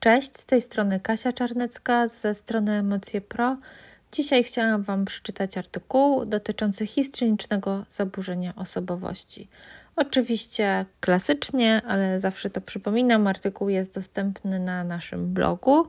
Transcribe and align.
Cześć, 0.00 0.36
z 0.36 0.44
tej 0.44 0.60
strony 0.60 1.00
Kasia 1.00 1.32
Czarnecka 1.32 2.08
ze 2.08 2.34
strony 2.34 2.72
Emocje 2.72 3.20
Pro. 3.20 3.56
Dzisiaj 4.12 4.44
chciałam 4.44 4.82
Wam 4.82 5.04
przeczytać 5.04 5.58
artykuł 5.58 6.24
dotyczący 6.24 6.86
histrionicznego 6.86 7.84
zaburzenia 7.88 8.52
osobowości. 8.56 9.48
Oczywiście 9.96 10.86
klasycznie, 11.00 11.82
ale 11.86 12.20
zawsze 12.20 12.50
to 12.50 12.60
przypominam, 12.60 13.26
artykuł 13.26 13.68
jest 13.68 13.94
dostępny 13.94 14.60
na 14.60 14.84
naszym 14.84 15.34
blogu 15.34 15.86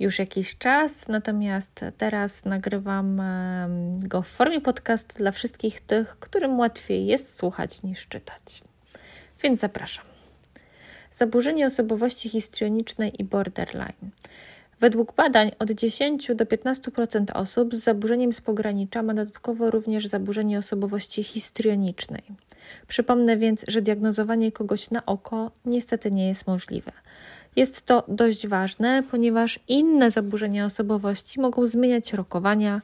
już 0.00 0.18
jakiś 0.18 0.58
czas, 0.58 1.08
natomiast 1.08 1.80
teraz 1.98 2.44
nagrywam 2.44 3.22
go 3.98 4.22
w 4.22 4.28
formie 4.28 4.60
podcastu 4.60 5.18
dla 5.18 5.30
wszystkich 5.30 5.80
tych, 5.80 6.16
którym 6.18 6.58
łatwiej 6.58 7.06
jest 7.06 7.38
słuchać 7.38 7.82
niż 7.82 8.08
czytać. 8.08 8.62
Więc 9.42 9.60
zapraszam. 9.60 10.11
Zaburzenie 11.12 11.66
osobowości 11.66 12.28
histrionicznej 12.28 13.12
i 13.18 13.24
borderline. 13.24 14.10
Według 14.80 15.14
badań 15.14 15.50
od 15.58 15.70
10 15.70 16.30
do 16.34 16.44
15% 16.44 17.24
osób 17.34 17.74
z 17.74 17.78
zaburzeniem 17.78 18.32
z 18.32 18.40
pogranicza 18.40 19.02
ma 19.02 19.14
dodatkowo 19.14 19.70
również 19.70 20.06
zaburzenie 20.06 20.58
osobowości 20.58 21.22
histrionicznej. 21.22 22.22
Przypomnę 22.88 23.36
więc, 23.36 23.64
że 23.68 23.82
diagnozowanie 23.82 24.52
kogoś 24.52 24.90
na 24.90 25.06
oko 25.06 25.50
niestety 25.64 26.10
nie 26.10 26.28
jest 26.28 26.46
możliwe. 26.46 26.92
Jest 27.56 27.82
to 27.82 28.04
dość 28.08 28.46
ważne, 28.46 29.02
ponieważ 29.10 29.60
inne 29.68 30.10
zaburzenia 30.10 30.66
osobowości 30.66 31.40
mogą 31.40 31.66
zmieniać 31.66 32.12
rokowania, 32.12 32.80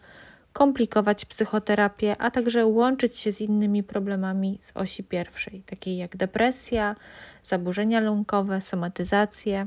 komplikować 0.58 1.24
psychoterapię, 1.24 2.16
a 2.18 2.30
także 2.30 2.66
łączyć 2.66 3.16
się 3.16 3.32
z 3.32 3.40
innymi 3.40 3.82
problemami 3.82 4.58
z 4.60 4.72
osi 4.74 5.04
pierwszej, 5.04 5.62
takie 5.66 5.96
jak 5.96 6.16
depresja, 6.16 6.96
zaburzenia 7.42 8.00
lękowe, 8.00 8.60
somatyzację. 8.60 9.66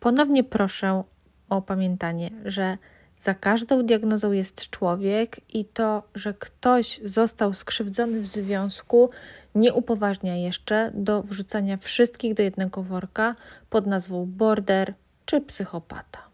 Ponownie 0.00 0.44
proszę 0.44 1.02
o 1.48 1.62
pamiętanie, 1.62 2.30
że 2.44 2.78
za 3.16 3.34
każdą 3.34 3.82
diagnozą 3.82 4.32
jest 4.32 4.70
człowiek 4.70 5.54
i 5.54 5.64
to, 5.64 6.02
że 6.14 6.34
ktoś 6.34 7.00
został 7.04 7.54
skrzywdzony 7.54 8.20
w 8.20 8.26
związku, 8.26 9.10
nie 9.54 9.74
upoważnia 9.74 10.36
jeszcze 10.36 10.90
do 10.94 11.22
wrzucania 11.22 11.76
wszystkich 11.76 12.34
do 12.34 12.42
jednego 12.42 12.82
worka 12.82 13.34
pod 13.70 13.86
nazwą 13.86 14.26
border 14.26 14.94
czy 15.26 15.40
psychopata. 15.40 16.27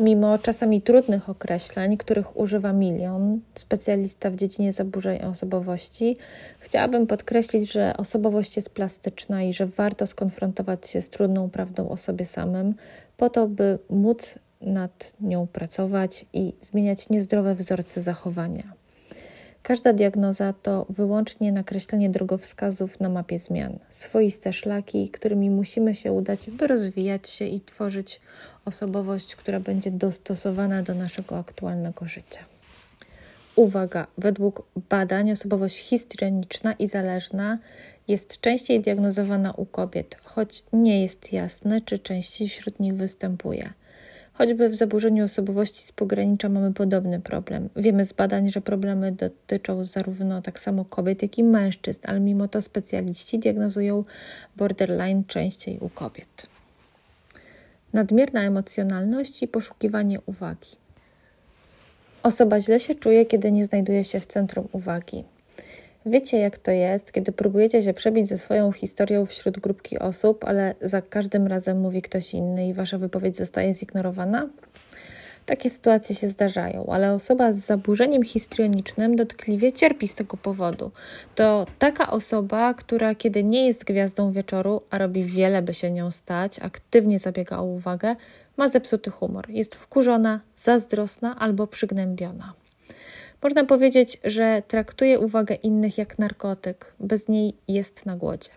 Mimo 0.00 0.38
czasami 0.38 0.82
trudnych 0.82 1.28
określeń, 1.28 1.96
których 1.96 2.36
używa 2.36 2.72
milion, 2.72 3.40
specjalista 3.54 4.30
w 4.30 4.36
dziedzinie 4.36 4.72
zaburzeń 4.72 5.22
osobowości, 5.22 6.16
chciałabym 6.58 7.06
podkreślić, 7.06 7.72
że 7.72 7.96
osobowość 7.96 8.56
jest 8.56 8.70
plastyczna 8.70 9.42
i 9.42 9.52
że 9.52 9.66
warto 9.66 10.06
skonfrontować 10.06 10.88
się 10.88 11.00
z 11.00 11.10
trudną 11.10 11.50
prawdą 11.50 11.88
o 11.88 11.96
sobie 11.96 12.24
samym, 12.24 12.74
po 13.16 13.30
to, 13.30 13.48
by 13.48 13.78
móc 13.90 14.38
nad 14.60 15.12
nią 15.20 15.46
pracować 15.46 16.26
i 16.32 16.52
zmieniać 16.60 17.08
niezdrowe 17.08 17.54
wzorce 17.54 18.02
zachowania. 18.02 18.77
Każda 19.62 19.92
diagnoza 19.92 20.54
to 20.62 20.86
wyłącznie 20.88 21.52
nakreślenie 21.52 22.10
drogowskazów 22.10 23.00
na 23.00 23.08
mapie 23.08 23.38
zmian, 23.38 23.78
swoiste 23.88 24.52
szlaki, 24.52 25.08
którymi 25.08 25.50
musimy 25.50 25.94
się 25.94 26.12
udać, 26.12 26.50
by 26.50 26.66
rozwijać 26.66 27.30
się 27.30 27.44
i 27.44 27.60
tworzyć 27.60 28.20
osobowość, 28.64 29.36
która 29.36 29.60
będzie 29.60 29.90
dostosowana 29.90 30.82
do 30.82 30.94
naszego 30.94 31.38
aktualnego 31.38 32.06
życia. 32.06 32.40
Uwaga, 33.56 34.06
według 34.18 34.66
badań 34.88 35.32
osobowość 35.32 35.78
histrioniczna 35.78 36.72
i 36.72 36.88
zależna 36.88 37.58
jest 38.08 38.40
częściej 38.40 38.80
diagnozowana 38.80 39.52
u 39.52 39.66
kobiet, 39.66 40.16
choć 40.24 40.64
nie 40.72 41.02
jest 41.02 41.32
jasne, 41.32 41.80
czy 41.80 41.98
częściej 41.98 42.48
wśród 42.48 42.80
nich 42.80 42.94
występuje. 42.94 43.72
Choćby 44.38 44.68
w 44.68 44.74
zaburzeniu 44.74 45.24
osobowości 45.24 45.82
z 45.82 45.92
pogranicza 45.92 46.48
mamy 46.48 46.74
podobny 46.74 47.20
problem. 47.20 47.68
Wiemy 47.76 48.04
z 48.04 48.12
badań, 48.12 48.48
że 48.48 48.60
problemy 48.60 49.12
dotyczą 49.12 49.86
zarówno 49.86 50.42
tak 50.42 50.60
samo 50.60 50.84
kobiet, 50.84 51.22
jak 51.22 51.38
i 51.38 51.44
mężczyzn, 51.44 52.00
ale 52.04 52.20
mimo 52.20 52.48
to 52.48 52.62
specjaliści 52.62 53.38
diagnozują 53.38 54.04
borderline 54.56 55.24
częściej 55.26 55.78
u 55.78 55.88
kobiet. 55.88 56.46
Nadmierna 57.92 58.42
emocjonalność 58.42 59.42
i 59.42 59.48
poszukiwanie 59.48 60.20
uwagi. 60.26 60.70
Osoba 62.22 62.60
źle 62.60 62.80
się 62.80 62.94
czuje, 62.94 63.26
kiedy 63.26 63.52
nie 63.52 63.64
znajduje 63.64 64.04
się 64.04 64.20
w 64.20 64.26
centrum 64.26 64.68
uwagi. 64.72 65.24
Wiecie, 66.06 66.38
jak 66.38 66.58
to 66.58 66.70
jest, 66.70 67.12
kiedy 67.12 67.32
próbujecie 67.32 67.82
się 67.82 67.94
przebić 67.94 68.28
ze 68.28 68.36
swoją 68.36 68.72
historią 68.72 69.26
wśród 69.26 69.58
grupki 69.58 69.98
osób, 69.98 70.44
ale 70.44 70.74
za 70.80 71.02
każdym 71.02 71.46
razem 71.46 71.80
mówi 71.80 72.02
ktoś 72.02 72.34
inny 72.34 72.68
i 72.68 72.74
wasza 72.74 72.98
wypowiedź 72.98 73.36
zostaje 73.36 73.74
zignorowana? 73.74 74.48
Takie 75.46 75.70
sytuacje 75.70 76.14
się 76.16 76.28
zdarzają, 76.28 76.86
ale 76.86 77.12
osoba 77.12 77.52
z 77.52 77.58
zaburzeniem 77.58 78.22
histrionicznym 78.22 79.16
dotkliwie 79.16 79.72
cierpi 79.72 80.08
z 80.08 80.14
tego 80.14 80.36
powodu. 80.36 80.90
To 81.34 81.66
taka 81.78 82.10
osoba, 82.10 82.74
która 82.74 83.14
kiedy 83.14 83.44
nie 83.44 83.66
jest 83.66 83.84
gwiazdą 83.84 84.32
wieczoru, 84.32 84.82
a 84.90 84.98
robi 84.98 85.24
wiele, 85.24 85.62
by 85.62 85.74
się 85.74 85.90
nią 85.90 86.10
stać, 86.10 86.58
aktywnie 86.58 87.18
zabiega 87.18 87.58
o 87.58 87.64
uwagę, 87.64 88.16
ma 88.56 88.68
zepsuty 88.68 89.10
humor, 89.10 89.50
jest 89.50 89.74
wkurzona, 89.74 90.40
zazdrosna 90.54 91.38
albo 91.38 91.66
przygnębiona. 91.66 92.54
Można 93.42 93.64
powiedzieć, 93.64 94.18
że 94.24 94.62
traktuje 94.68 95.18
uwagę 95.18 95.54
innych 95.54 95.98
jak 95.98 96.18
narkotyk, 96.18 96.94
bez 97.00 97.28
niej 97.28 97.54
jest 97.68 98.06
na 98.06 98.16
głodzie. 98.16 98.50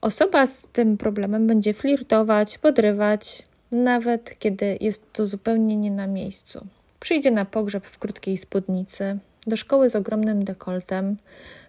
Osoba 0.00 0.46
z 0.46 0.68
tym 0.72 0.96
problemem 0.96 1.46
będzie 1.46 1.74
flirtować, 1.74 2.58
podrywać, 2.58 3.42
nawet 3.72 4.38
kiedy 4.38 4.78
jest 4.80 5.12
to 5.12 5.26
zupełnie 5.26 5.76
nie 5.76 5.90
na 5.90 6.06
miejscu. 6.06 6.66
Przyjdzie 7.00 7.30
na 7.30 7.44
pogrzeb 7.44 7.86
w 7.86 7.98
krótkiej 7.98 8.36
spódnicy, 8.36 9.18
do 9.46 9.56
szkoły 9.56 9.88
z 9.88 9.96
ogromnym 9.96 10.44
dekoltem, 10.44 11.16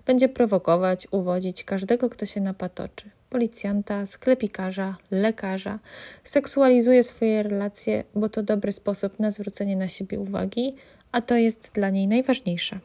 będzie 0.06 0.30
prowokować, 0.30 1.08
uwodzić 1.12 1.64
każdego, 1.64 2.10
kto 2.10 2.26
się 2.26 2.42
napatoczy. 2.42 3.10
Policjanta, 3.30 4.06
sklepikarza, 4.06 4.98
lekarza. 5.12 5.80
Seksualizuje 6.24 7.04
swoje 7.04 7.44
relacje, 7.44 8.04
bo 8.16 8.30
to 8.30 8.44
dobry 8.44 8.72
sposób 8.72 9.20
na 9.20 9.32
zwrócenie 9.32 9.76
na 9.76 9.88
siebie 9.88 10.20
uwagi, 10.20 10.76
a 11.12 11.22
to 11.22 11.36
jest 11.36 11.72
dla 11.74 11.90
niej 11.90 12.08
najważniejsze. 12.08 12.80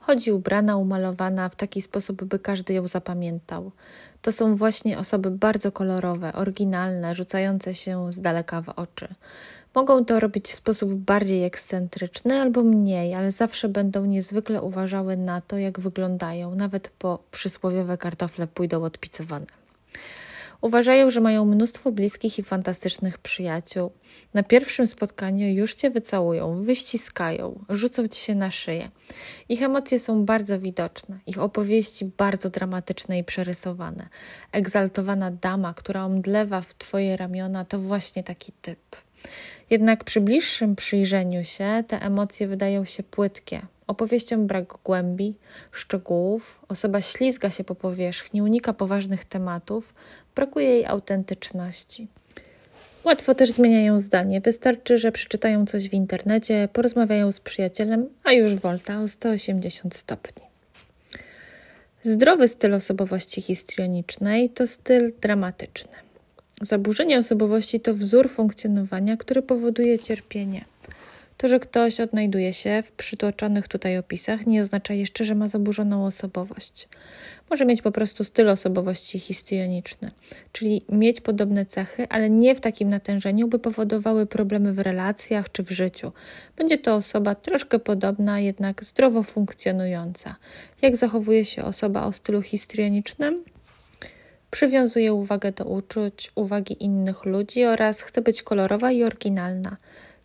Chodzi 0.00 0.32
ubrana, 0.32 0.76
umalowana 0.76 1.48
w 1.48 1.56
taki 1.56 1.80
sposób, 1.80 2.24
by 2.24 2.38
każdy 2.38 2.74
ją 2.74 2.86
zapamiętał. 2.86 3.72
To 4.22 4.32
są 4.32 4.56
właśnie 4.56 4.98
osoby 4.98 5.30
bardzo 5.30 5.72
kolorowe, 5.72 6.32
oryginalne, 6.32 7.14
rzucające 7.14 7.74
się 7.74 8.12
z 8.12 8.20
daleka 8.20 8.62
w 8.62 8.68
oczy. 8.68 9.08
Mogą 9.74 10.04
to 10.04 10.20
robić 10.20 10.46
w 10.46 10.54
sposób 10.54 10.94
bardziej 10.94 11.44
ekscentryczny 11.44 12.40
albo 12.40 12.62
mniej, 12.62 13.14
ale 13.14 13.30
zawsze 13.30 13.68
będą 13.68 14.04
niezwykle 14.04 14.62
uważały 14.62 15.16
na 15.16 15.40
to, 15.40 15.58
jak 15.58 15.80
wyglądają, 15.80 16.54
nawet 16.54 16.88
po 16.88 17.18
przysłowiowe 17.30 17.98
kartofle 17.98 18.46
pójdą 18.46 18.84
odpicowane. 18.84 19.46
Uważają, 20.64 21.10
że 21.10 21.20
mają 21.20 21.44
mnóstwo 21.44 21.92
bliskich 21.92 22.38
i 22.38 22.42
fantastycznych 22.42 23.18
przyjaciół. 23.18 23.90
Na 24.34 24.42
pierwszym 24.42 24.86
spotkaniu 24.86 25.48
już 25.48 25.74
cię 25.74 25.90
wycałują, 25.90 26.62
wyściskają, 26.62 27.64
rzucą 27.68 28.08
ci 28.08 28.20
się 28.20 28.34
na 28.34 28.50
szyję. 28.50 28.90
Ich 29.48 29.62
emocje 29.62 29.98
są 29.98 30.24
bardzo 30.24 30.60
widoczne, 30.60 31.18
ich 31.26 31.38
opowieści 31.38 32.04
bardzo 32.04 32.50
dramatyczne 32.50 33.18
i 33.18 33.24
przerysowane. 33.24 34.08
Egzaltowana 34.52 35.30
dama, 35.30 35.74
która 35.74 36.04
omdlewa 36.04 36.60
w 36.60 36.74
twoje 36.74 37.16
ramiona, 37.16 37.64
to 37.64 37.78
właśnie 37.78 38.24
taki 38.24 38.52
typ. 38.52 38.96
Jednak 39.70 40.04
przy 40.04 40.20
bliższym 40.20 40.76
przyjrzeniu 40.76 41.44
się 41.44 41.84
te 41.88 42.02
emocje 42.02 42.48
wydają 42.48 42.84
się 42.84 43.02
płytkie, 43.02 43.66
Opowieściom 43.86 44.46
brak 44.46 44.74
głębi, 44.84 45.34
szczegółów, 45.72 46.60
osoba 46.68 47.02
ślizga 47.02 47.50
się 47.50 47.64
po 47.64 47.74
powierzchni, 47.74 48.42
unika 48.42 48.72
poważnych 48.72 49.24
tematów, 49.24 49.94
brakuje 50.34 50.68
jej 50.68 50.86
autentyczności. 50.86 52.08
Łatwo 53.04 53.34
też 53.34 53.50
zmieniają 53.50 53.98
zdanie. 53.98 54.40
Wystarczy, 54.40 54.98
że 54.98 55.12
przeczytają 55.12 55.66
coś 55.66 55.88
w 55.88 55.92
internecie, 55.92 56.68
porozmawiają 56.72 57.32
z 57.32 57.40
przyjacielem, 57.40 58.08
a 58.24 58.32
już 58.32 58.54
wolta 58.54 59.00
o 59.00 59.08
180 59.08 59.94
stopni. 59.96 60.42
Zdrowy 62.02 62.48
styl 62.48 62.74
osobowości 62.74 63.40
histrionicznej 63.40 64.50
to 64.50 64.66
styl 64.66 65.12
dramatyczny. 65.20 65.92
Zaburzenie 66.60 67.18
osobowości 67.18 67.80
to 67.80 67.94
wzór 67.94 68.30
funkcjonowania, 68.30 69.16
który 69.16 69.42
powoduje 69.42 69.98
cierpienie. 69.98 70.64
To, 71.36 71.48
że 71.48 71.60
ktoś 71.60 72.00
odnajduje 72.00 72.52
się 72.52 72.82
w 72.82 72.92
przytoczonych 72.92 73.68
tutaj 73.68 73.98
opisach, 73.98 74.46
nie 74.46 74.60
oznacza 74.60 74.94
jeszcze, 74.94 75.24
że 75.24 75.34
ma 75.34 75.48
zaburzoną 75.48 76.06
osobowość. 76.06 76.88
Może 77.50 77.64
mieć 77.66 77.82
po 77.82 77.92
prostu 77.92 78.24
styl 78.24 78.48
osobowości 78.48 79.18
histrioniczny, 79.18 80.10
czyli 80.52 80.82
mieć 80.88 81.20
podobne 81.20 81.66
cechy, 81.66 82.06
ale 82.08 82.30
nie 82.30 82.54
w 82.54 82.60
takim 82.60 82.88
natężeniu, 82.88 83.48
by 83.48 83.58
powodowały 83.58 84.26
problemy 84.26 84.72
w 84.72 84.78
relacjach 84.78 85.52
czy 85.52 85.62
w 85.62 85.70
życiu. 85.70 86.12
Będzie 86.56 86.78
to 86.78 86.94
osoba 86.94 87.34
troszkę 87.34 87.78
podobna, 87.78 88.40
jednak 88.40 88.84
zdrowo 88.84 89.22
funkcjonująca. 89.22 90.36
Jak 90.82 90.96
zachowuje 90.96 91.44
się 91.44 91.64
osoba 91.64 92.06
o 92.06 92.12
stylu 92.12 92.42
histrionicznym? 92.42 93.44
Przywiązuje 94.50 95.14
uwagę 95.14 95.52
do 95.52 95.64
uczuć, 95.64 96.32
uwagi 96.34 96.84
innych 96.84 97.24
ludzi 97.24 97.64
oraz 97.64 98.00
chce 98.00 98.22
być 98.22 98.42
kolorowa 98.42 98.92
i 98.92 99.02
oryginalna. 99.02 99.76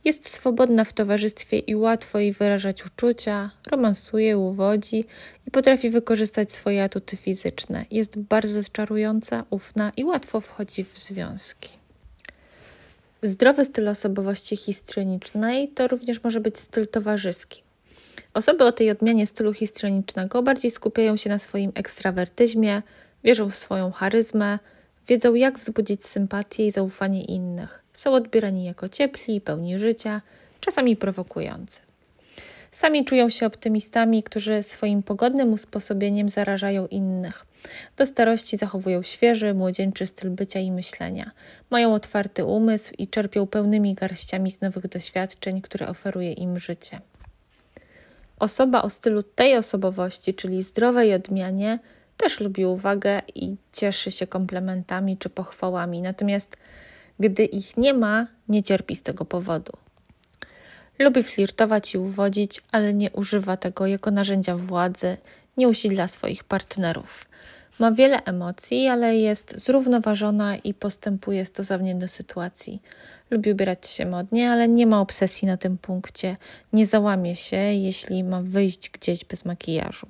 Jest 0.06 0.30
swobodna 0.30 0.84
w 0.84 0.94
towarzystwie 0.94 1.60
i 1.60 1.76
łatwo 1.76 2.20
jej 2.20 2.34
wyrażać 2.34 2.86
uczucia, 2.86 3.52
romansuje, 3.72 4.38
uwodzi 4.38 5.06
i 5.48 5.52
potrafi 5.52 5.90
wykorzystać 5.90 6.52
swoje 6.52 6.84
atuty 6.84 7.18
fizyczne. 7.18 7.86
Jest 7.92 8.20
bardzo 8.20 8.60
czarująca, 8.72 9.46
ufna 9.50 9.92
i 9.98 10.04
łatwo 10.04 10.42
wchodzi 10.42 10.84
w 10.84 11.00
związki. 11.00 11.70
Zdrowy 13.24 13.66
styl 13.66 13.88
osobowości 13.88 14.58
histrionicznej 14.58 15.68
to 15.68 15.88
również 15.88 16.24
może 16.24 16.40
być 16.40 16.58
styl 16.58 16.88
towarzyski. 16.88 17.62
Osoby 18.34 18.64
o 18.64 18.72
tej 18.72 18.92
odmianie 18.92 19.26
stylu 19.26 19.54
histrionicznego 19.54 20.44
bardziej 20.44 20.72
skupiają 20.72 21.18
się 21.18 21.30
na 21.30 21.40
swoim 21.40 21.72
ekstrawertyzmie, 21.76 22.82
wierzą 23.24 23.50
w 23.50 23.56
swoją 23.56 23.92
charyzmę, 23.92 24.60
wiedzą 25.10 25.36
jak 25.36 25.60
wzbudzić 25.60 26.06
sympatię 26.06 26.68
i 26.68 26.72
zaufanie 26.72 27.24
innych. 27.24 27.84
Są 27.94 28.14
odbierani 28.14 28.66
jako 28.66 28.90
ciepli 28.90 29.42
pełni 29.42 29.80
życia, 29.80 30.22
czasami 30.60 30.96
prowokujący. 30.96 31.82
Sami 32.72 33.06
czują 33.06 33.30
się 33.30 33.46
optymistami, 33.46 34.24
którzy 34.24 34.64
swoim 34.64 35.04
pogodnym 35.04 35.54
usposobieniem 35.54 36.30
zarażają 36.30 36.88
innych. 36.88 37.46
Do 37.98 38.06
starości 38.06 38.58
zachowują 38.58 39.04
świeży, 39.04 39.54
młodzieńczy 39.54 40.06
styl 40.06 40.30
bycia 40.30 40.60
i 40.60 40.72
myślenia. 40.72 41.32
Mają 41.70 41.94
otwarty 41.94 42.46
umysł 42.46 42.94
i 42.98 43.08
czerpią 43.08 43.48
pełnymi 43.48 43.94
garściami 43.94 44.52
z 44.52 44.62
nowych 44.62 44.88
doświadczeń, 44.88 45.62
które 45.62 45.88
oferuje 45.88 46.34
im 46.34 46.60
życie. 46.60 47.02
Osoba 48.40 48.82
o 48.82 48.90
stylu 48.90 49.24
tej 49.24 49.58
osobowości, 49.58 50.34
czyli 50.34 50.64
zdrowej 50.64 51.14
odmianie, 51.14 51.80
też 52.20 52.40
lubi 52.40 52.66
uwagę 52.66 53.22
i 53.36 53.56
cieszy 53.72 54.12
się 54.12 54.28
komplementami 54.28 55.18
czy 55.18 55.30
pochwałami, 55.30 56.02
natomiast 56.02 56.58
gdy 57.20 57.46
ich 57.46 57.78
nie 57.78 57.94
ma, 57.94 58.28
nie 58.50 58.64
cierpi 58.64 58.96
z 58.96 59.04
tego 59.04 59.26
powodu. 59.26 59.72
Lubi 61.00 61.24
flirtować 61.24 61.94
i 61.94 61.98
uwodzić, 61.98 62.62
ale 62.72 62.94
nie 62.94 63.12
używa 63.12 63.58
tego 63.58 63.88
jako 63.88 64.12
narzędzia 64.12 64.56
władzy, 64.56 65.18
nie 65.58 65.68
usidla 65.68 66.08
swoich 66.08 66.44
partnerów. 66.44 67.26
Ma 67.80 67.92
wiele 67.92 68.24
emocji, 68.24 68.88
ale 68.88 69.18
jest 69.18 69.60
zrównoważona 69.60 70.58
i 70.58 70.74
postępuje 70.74 71.46
stosownie 71.46 71.96
do 71.96 72.08
sytuacji. 72.08 72.82
Lubi 73.32 73.52
ubierać 73.52 73.88
się 73.88 74.06
modnie, 74.06 74.52
ale 74.52 74.68
nie 74.68 74.88
ma 74.88 75.02
obsesji 75.02 75.48
na 75.48 75.58
tym 75.58 75.78
punkcie. 75.78 76.38
Nie 76.74 76.86
załamie 76.86 77.36
się, 77.36 77.58
jeśli 77.58 78.24
ma 78.24 78.42
wyjść 78.42 78.90
gdzieś 78.90 79.26
bez 79.26 79.46
makijażu. 79.46 80.08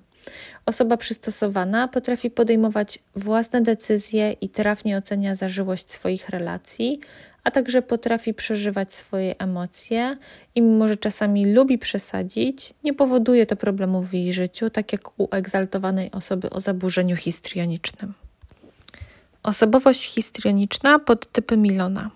Osoba 0.66 0.98
przystosowana 0.98 1.88
potrafi 1.88 2.32
podejmować 2.32 3.00
własne 3.16 3.62
decyzje 3.62 4.32
i 4.32 4.50
trafnie 4.50 4.98
ocenia 4.98 5.36
zażyłość 5.36 5.92
swoich 5.92 6.30
relacji, 6.30 7.00
a 7.44 7.52
także 7.52 7.82
potrafi 7.82 8.34
przeżywać 8.34 8.94
swoje 8.94 9.40
emocje 9.40 10.18
i 10.56 10.62
mimo, 10.62 10.88
że 10.88 10.98
czasami 10.98 11.54
lubi 11.54 11.78
przesadzić, 11.78 12.74
nie 12.84 12.94
powoduje 12.94 13.46
to 13.46 13.56
problemów 13.56 14.10
w 14.10 14.14
jej 14.14 14.34
życiu, 14.34 14.70
tak 14.70 14.92
jak 14.92 15.20
u 15.20 15.28
egzaltowanej 15.32 16.12
osoby 16.12 16.50
o 16.50 16.60
zaburzeniu 16.60 17.16
histrionicznym. 17.16 18.14
Osobowość 19.44 20.14
histrioniczna 20.14 21.00
pod 21.00 21.32
typy 21.32 21.58
Milona. 21.58 22.12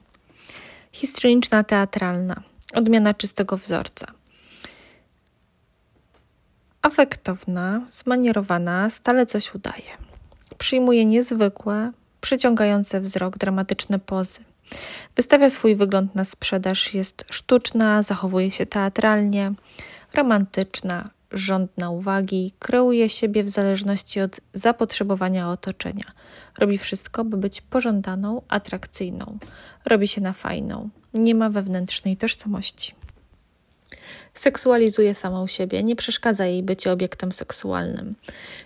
Histrioniczna 0.92 1.63
teatralna, 1.63 2.44
odmiana 2.74 3.13
czystego 3.13 3.57
wzorca. 3.57 4.23
Afektowna, 6.94 7.81
zmanierowana, 7.90 8.90
stale 8.90 9.25
coś 9.25 9.56
udaje. 9.56 9.98
Przyjmuje 10.57 11.06
niezwykłe, 11.06 11.92
przyciągające 12.22 13.01
wzrok, 13.01 13.38
dramatyczne 13.38 14.00
pozy. 14.00 14.40
Wystawia 15.16 15.50
swój 15.50 15.75
wygląd 15.75 16.16
na 16.16 16.25
sprzedaż, 16.25 16.94
jest 16.94 17.25
sztuczna, 17.31 18.04
zachowuje 18.04 18.51
się 18.51 18.66
teatralnie, 18.66 19.54
romantyczna, 20.13 21.10
żądna 21.31 21.90
uwagi, 21.90 22.54
kreuje 22.60 23.10
siebie 23.10 23.44
w 23.44 23.50
zależności 23.50 24.22
od 24.22 24.39
zapotrzebowania 24.54 25.50
otoczenia. 25.50 26.06
Robi 26.60 26.78
wszystko, 26.78 27.25
by 27.25 27.38
być 27.38 27.62
pożądaną, 27.62 28.42
atrakcyjną. 28.48 29.38
Robi 29.86 30.07
się 30.07 30.22
na 30.22 30.34
fajną. 30.34 30.89
Nie 31.13 31.36
ma 31.36 31.50
wewnętrznej 31.50 32.18
tożsamości. 32.18 32.96
Seksualizuje 34.33 35.15
samą 35.15 35.47
siebie, 35.47 35.83
nie 35.83 35.95
przeszkadza 35.95 36.45
jej 36.45 36.63
bycie 36.63 36.91
obiektem 36.91 37.31
seksualnym. 37.31 38.15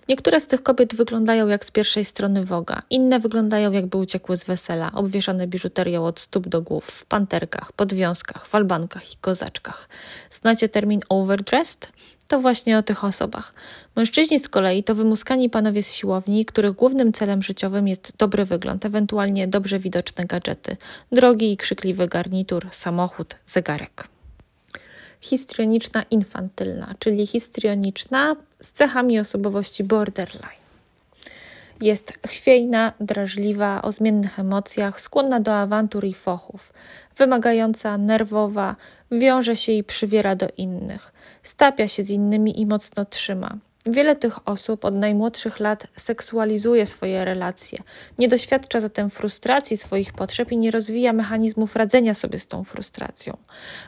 Niektóre 0.09 0.41
z 0.41 0.47
tych 0.47 0.63
kobiet 0.63 0.95
wyglądają 0.95 1.47
jak 1.47 1.65
z 1.65 1.71
pierwszej 1.71 2.05
strony 2.05 2.45
woga, 2.45 2.81
inne 2.89 3.19
wyglądają 3.19 3.71
jakby 3.71 3.97
uciekły 3.97 4.37
z 4.37 4.43
wesela, 4.43 4.91
obwieszane 4.93 5.47
biżuterią 5.47 6.05
od 6.05 6.19
stóp 6.19 6.47
do 6.47 6.61
głów, 6.61 6.85
w 6.85 7.05
panterkach, 7.05 7.71
podwiązkach, 7.71 8.47
walbankach 8.47 9.13
i 9.13 9.17
kozaczkach. 9.17 9.89
Znacie 10.31 10.69
termin 10.69 10.99
overdressed? 11.09 11.91
To 12.27 12.39
właśnie 12.39 12.77
o 12.77 12.83
tych 12.83 13.03
osobach. 13.03 13.53
Mężczyźni 13.95 14.39
z 14.39 14.49
kolei 14.49 14.83
to 14.83 14.95
wymuskani 14.95 15.49
panowie 15.49 15.83
z 15.83 15.93
siłowni, 15.93 16.45
których 16.45 16.73
głównym 16.73 17.13
celem 17.13 17.41
życiowym 17.41 17.87
jest 17.87 18.13
dobry 18.17 18.45
wygląd, 18.45 18.85
ewentualnie 18.85 19.47
dobrze 19.47 19.79
widoczne 19.79 20.25
gadżety, 20.25 20.77
drogi 21.11 21.51
i 21.51 21.57
krzykliwy 21.57 22.07
garnitur, 22.07 22.67
samochód, 22.71 23.35
zegarek 23.45 24.16
histrioniczna 25.21 26.03
infantylna, 26.11 26.95
czyli 26.99 27.27
histrioniczna 27.27 28.35
z 28.61 28.71
cechami 28.71 29.19
osobowości 29.19 29.83
borderline. 29.83 30.67
Jest 31.81 32.13
chwiejna, 32.27 32.93
drażliwa, 32.99 33.81
o 33.81 33.91
zmiennych 33.91 34.39
emocjach, 34.39 34.99
skłonna 34.99 35.39
do 35.39 35.55
awantur 35.55 36.05
i 36.05 36.13
fochów, 36.13 36.73
wymagająca, 37.17 37.97
nerwowa, 37.97 38.75
wiąże 39.11 39.55
się 39.55 39.71
i 39.71 39.83
przywiera 39.83 40.35
do 40.35 40.47
innych, 40.57 41.13
stapia 41.43 41.87
się 41.87 42.03
z 42.03 42.09
innymi 42.09 42.61
i 42.61 42.65
mocno 42.65 43.05
trzyma. 43.05 43.57
Wiele 43.89 44.15
tych 44.15 44.47
osób 44.47 44.85
od 44.85 44.95
najmłodszych 44.95 45.59
lat 45.59 45.87
seksualizuje 45.95 46.85
swoje 46.85 47.25
relacje, 47.25 47.79
nie 48.17 48.27
doświadcza 48.27 48.79
zatem 48.79 49.09
frustracji 49.09 49.77
swoich 49.77 50.13
potrzeb 50.13 50.51
i 50.51 50.57
nie 50.57 50.71
rozwija 50.71 51.13
mechanizmów 51.13 51.75
radzenia 51.75 52.13
sobie 52.13 52.39
z 52.39 52.47
tą 52.47 52.63
frustracją. 52.63 53.37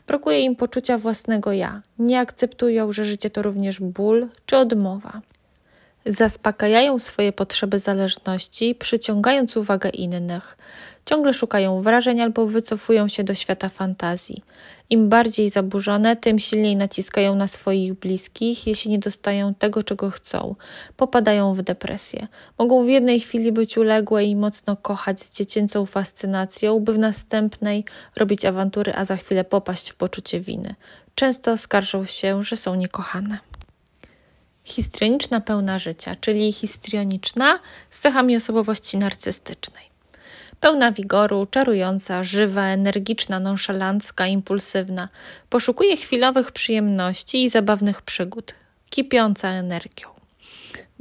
Brakuje 0.08 0.40
im 0.40 0.56
poczucia 0.56 0.98
własnego 0.98 1.52
ja, 1.52 1.82
nie 2.00 2.20
akceptują, 2.20 2.92
że 2.92 3.06
życie 3.06 3.30
to 3.30 3.42
również 3.42 3.80
ból 3.80 4.28
czy 4.46 4.58
odmowa. 4.58 5.22
Zaspokajają 6.06 7.00
swoje 7.00 7.34
potrzeby 7.34 7.80
zależności, 7.80 8.76
przyciągając 8.76 9.58
uwagę 9.58 9.90
innych. 9.90 10.58
Ciągle 11.06 11.34
szukają 11.34 11.82
wrażeń 11.82 12.22
albo 12.22 12.46
wycofują 12.46 13.08
się 13.08 13.24
do 13.24 13.34
świata 13.34 13.70
fantazji. 13.70 14.44
Im 14.90 15.10
bardziej 15.10 15.50
zaburzone, 15.50 16.16
tym 16.16 16.40
silniej 16.40 16.76
naciskają 16.76 17.36
na 17.36 17.48
swoich 17.48 17.94
bliskich, 17.94 18.68
jeśli 18.68 18.92
nie 18.92 19.00
dostają 19.00 19.54
tego, 19.54 19.84
czego 19.84 20.10
chcą. 20.10 20.56
Popadają 20.98 21.54
w 21.54 21.62
depresję. 21.62 22.28
Mogą 22.58 22.84
w 22.84 22.88
jednej 22.88 23.20
chwili 23.20 23.52
być 23.52 23.78
uległe 23.78 24.26
i 24.26 24.36
mocno 24.36 24.78
kochać 24.78 25.22
z 25.22 25.38
dziecięcą 25.38 25.86
fascynacją, 25.86 26.80
by 26.80 26.94
w 26.94 26.98
następnej 26.98 27.86
robić 28.16 28.46
awantury, 28.46 28.94
a 28.96 29.06
za 29.06 29.16
chwilę 29.16 29.44
popaść 29.44 29.90
w 29.90 29.96
poczucie 29.96 30.40
winy. 30.40 30.76
Często 31.16 31.58
skarżą 31.58 32.06
się, 32.06 32.44
że 32.44 32.56
są 32.56 32.76
niekochane 32.76 33.40
histrioniczna 34.70 35.42
pełna 35.42 35.80
życia, 35.80 36.16
czyli 36.16 36.52
histrioniczna 36.52 37.60
z 37.90 38.00
cechami 38.00 38.36
osobowości 38.36 38.98
narcystycznej. 38.98 39.89
Pełna 40.60 40.92
wigoru, 40.92 41.48
czarująca, 41.52 42.24
żywa, 42.24 42.66
energiczna, 42.66 43.40
nonszalancka, 43.40 44.28
impulsywna, 44.28 45.10
poszukuje 45.50 45.98
chwilowych 45.98 46.52
przyjemności 46.52 47.44
i 47.44 47.50
zabawnych 47.50 48.02
przygód, 48.02 48.56
kipiąca 48.90 49.50
energią. 49.50 50.08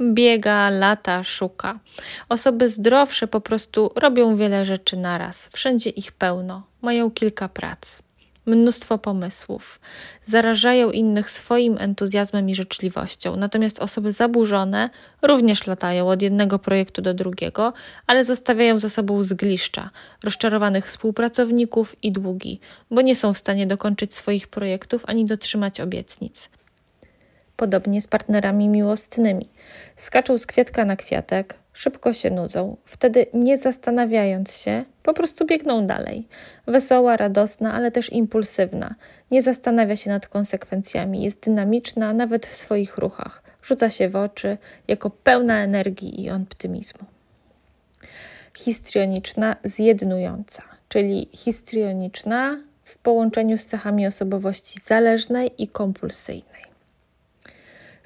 Biega, 0.01 0.69
lata, 0.69 1.23
szuka. 1.23 1.79
Osoby 2.29 2.69
zdrowsze 2.69 3.27
po 3.27 3.41
prostu 3.41 3.91
robią 3.95 4.35
wiele 4.35 4.65
rzeczy 4.65 4.97
naraz, 4.97 5.49
wszędzie 5.53 5.89
ich 5.89 6.11
pełno, 6.11 6.63
mają 6.81 7.11
kilka 7.11 7.49
prac 7.49 8.01
mnóstwo 8.49 8.97
pomysłów, 8.97 9.79
zarażają 10.25 10.91
innych 10.91 11.31
swoim 11.31 11.77
entuzjazmem 11.79 12.49
i 12.49 12.55
życzliwością. 12.55 13.35
Natomiast 13.35 13.79
osoby 13.79 14.11
zaburzone 14.11 14.89
również 15.21 15.67
latają 15.67 16.09
od 16.09 16.21
jednego 16.21 16.59
projektu 16.59 17.01
do 17.01 17.13
drugiego, 17.13 17.73
ale 18.07 18.23
zostawiają 18.23 18.79
za 18.79 18.89
sobą 18.89 19.23
zgliszcza, 19.23 19.89
rozczarowanych 20.23 20.85
współpracowników 20.85 21.95
i 22.03 22.11
długi, 22.11 22.59
bo 22.91 23.01
nie 23.01 23.15
są 23.15 23.33
w 23.33 23.37
stanie 23.37 23.67
dokończyć 23.67 24.13
swoich 24.13 24.47
projektów 24.47 25.03
ani 25.07 25.25
dotrzymać 25.25 25.81
obietnic. 25.81 26.49
Podobnie 27.59 28.01
z 28.01 28.07
partnerami 28.07 28.69
miłosnymi. 28.69 29.49
Skaczą 29.95 30.37
z 30.37 30.45
kwiatka 30.45 30.85
na 30.85 30.95
kwiatek, 30.95 31.55
szybko 31.73 32.13
się 32.13 32.31
nudzą. 32.31 32.77
Wtedy, 32.85 33.25
nie 33.33 33.57
zastanawiając 33.57 34.57
się, 34.57 34.85
po 35.03 35.13
prostu 35.13 35.45
biegną 35.45 35.87
dalej. 35.87 36.27
Wesoła, 36.67 37.17
radosna, 37.17 37.73
ale 37.73 37.91
też 37.91 38.11
impulsywna. 38.11 38.95
Nie 39.31 39.41
zastanawia 39.41 39.95
się 39.95 40.09
nad 40.09 40.27
konsekwencjami, 40.27 41.23
jest 41.23 41.39
dynamiczna 41.39 42.13
nawet 42.13 42.45
w 42.45 42.55
swoich 42.55 42.97
ruchach. 42.97 43.43
Rzuca 43.63 43.89
się 43.89 44.09
w 44.09 44.15
oczy 44.15 44.57
jako 44.87 45.09
pełna 45.09 45.63
energii 45.63 46.23
i 46.23 46.29
optymizmu. 46.29 47.05
histrioniczna 48.57 49.55
zjednująca, 49.63 50.63
czyli 50.89 51.29
histrioniczna 51.33 52.61
w 52.83 52.97
połączeniu 52.97 53.57
z 53.57 53.65
cechami 53.65 54.07
osobowości 54.07 54.79
zależnej 54.85 55.51
i 55.57 55.67
kompulsyjnej. 55.67 56.68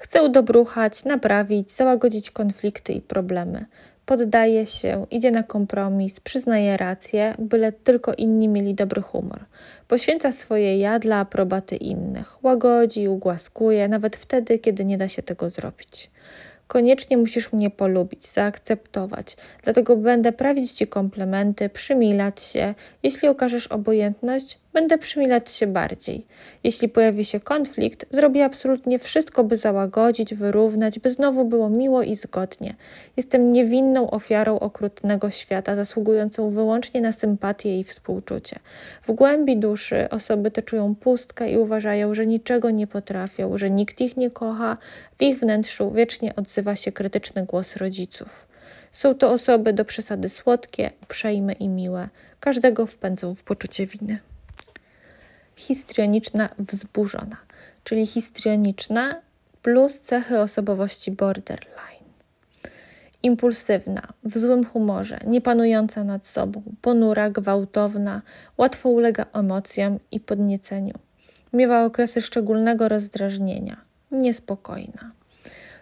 Chce 0.04 0.22
udobruchać, 0.22 1.04
naprawić, 1.04 1.72
załagodzić 1.72 2.30
konflikty 2.30 2.92
i 2.92 3.00
problemy. 3.00 3.66
Poddaje 4.06 4.66
się, 4.66 5.06
idzie 5.10 5.30
na 5.30 5.42
kompromis, 5.42 6.20
przyznaje 6.20 6.76
rację, 6.76 7.34
byle 7.38 7.72
tylko 7.72 8.14
inni 8.14 8.48
mieli 8.48 8.74
dobry 8.74 9.02
humor. 9.02 9.44
Poświęca 9.88 10.32
swoje 10.32 10.78
ja 10.78 10.98
dla 10.98 11.16
aprobaty 11.16 11.76
innych, 11.76 12.44
łagodzi, 12.44 13.08
ugłaskuje, 13.08 13.88
nawet 13.88 14.16
wtedy, 14.16 14.58
kiedy 14.58 14.84
nie 14.84 14.98
da 14.98 15.08
się 15.08 15.22
tego 15.22 15.50
zrobić. 15.50 16.10
Koniecznie 16.66 17.16
musisz 17.16 17.52
mnie 17.52 17.70
polubić, 17.70 18.26
zaakceptować, 18.26 19.36
dlatego 19.62 19.96
będę 19.96 20.32
prawić 20.32 20.72
ci 20.72 20.86
komplementy, 20.86 21.68
przymilać 21.68 22.42
się. 22.42 22.74
Jeśli 23.02 23.28
okażesz 23.28 23.66
obojętność, 23.66 24.58
będę 24.74 24.98
przymilać 24.98 25.50
się 25.50 25.66
bardziej. 25.66 26.26
Jeśli 26.64 26.88
pojawi 26.88 27.24
się 27.24 27.40
konflikt, 27.40 28.06
zrobię 28.10 28.44
absolutnie 28.44 28.98
wszystko, 28.98 29.44
by 29.44 29.56
załagodzić, 29.56 30.34
wyrównać, 30.34 30.98
by 30.98 31.10
znowu 31.10 31.44
było 31.44 31.68
miło 31.68 32.02
i 32.02 32.14
zgodnie. 32.14 32.74
Jestem 33.16 33.52
niewinną 33.52 34.10
ofiarą 34.10 34.58
okrutnego 34.58 35.30
świata, 35.30 35.76
zasługującą 35.76 36.50
wyłącznie 36.50 37.00
na 37.00 37.12
sympatię 37.12 37.80
i 37.80 37.84
współczucie. 37.84 38.58
W 39.02 39.12
głębi 39.12 39.56
duszy 39.56 40.08
osoby 40.10 40.50
te 40.50 40.62
czują 40.62 40.94
pustkę 40.94 41.50
i 41.50 41.58
uważają, 41.58 42.14
że 42.14 42.26
niczego 42.26 42.70
nie 42.70 42.86
potrafią, 42.86 43.58
że 43.58 43.70
nikt 43.70 44.00
ich 44.00 44.16
nie 44.16 44.30
kocha. 44.30 44.76
W 45.18 45.22
ich 45.22 45.38
wnętrzu 45.38 45.90
wiecznie 45.90 46.36
odzywa 46.36 46.76
się 46.76 46.92
krytyczny 46.92 47.44
głos 47.44 47.76
rodziców. 47.76 48.46
Są 48.92 49.14
to 49.14 49.30
osoby 49.30 49.72
do 49.72 49.84
przesady 49.84 50.28
słodkie, 50.28 50.90
uprzejme 51.02 51.52
i 51.52 51.68
miłe. 51.68 52.08
Każdego 52.40 52.86
wpędzą 52.86 53.34
w 53.34 53.42
poczucie 53.42 53.86
winy 53.86 54.18
histrioniczna 55.56 56.48
wzburzona, 56.58 57.36
czyli 57.84 58.06
histrioniczna 58.06 59.20
plus 59.62 60.00
cechy 60.00 60.40
osobowości 60.40 61.10
borderline. 61.10 62.04
Impulsywna, 63.22 64.02
w 64.24 64.38
złym 64.38 64.64
humorze, 64.64 65.20
niepanująca 65.26 66.04
nad 66.04 66.26
sobą, 66.26 66.62
ponura, 66.82 67.30
gwałtowna, 67.30 68.22
łatwo 68.58 68.88
ulega 68.88 69.26
emocjom 69.32 69.98
i 70.10 70.20
podnieceniu. 70.20 70.94
Miewa 71.52 71.84
okresy 71.84 72.22
szczególnego 72.22 72.88
rozdrażnienia, 72.88 73.76
niespokojna. 74.10 75.10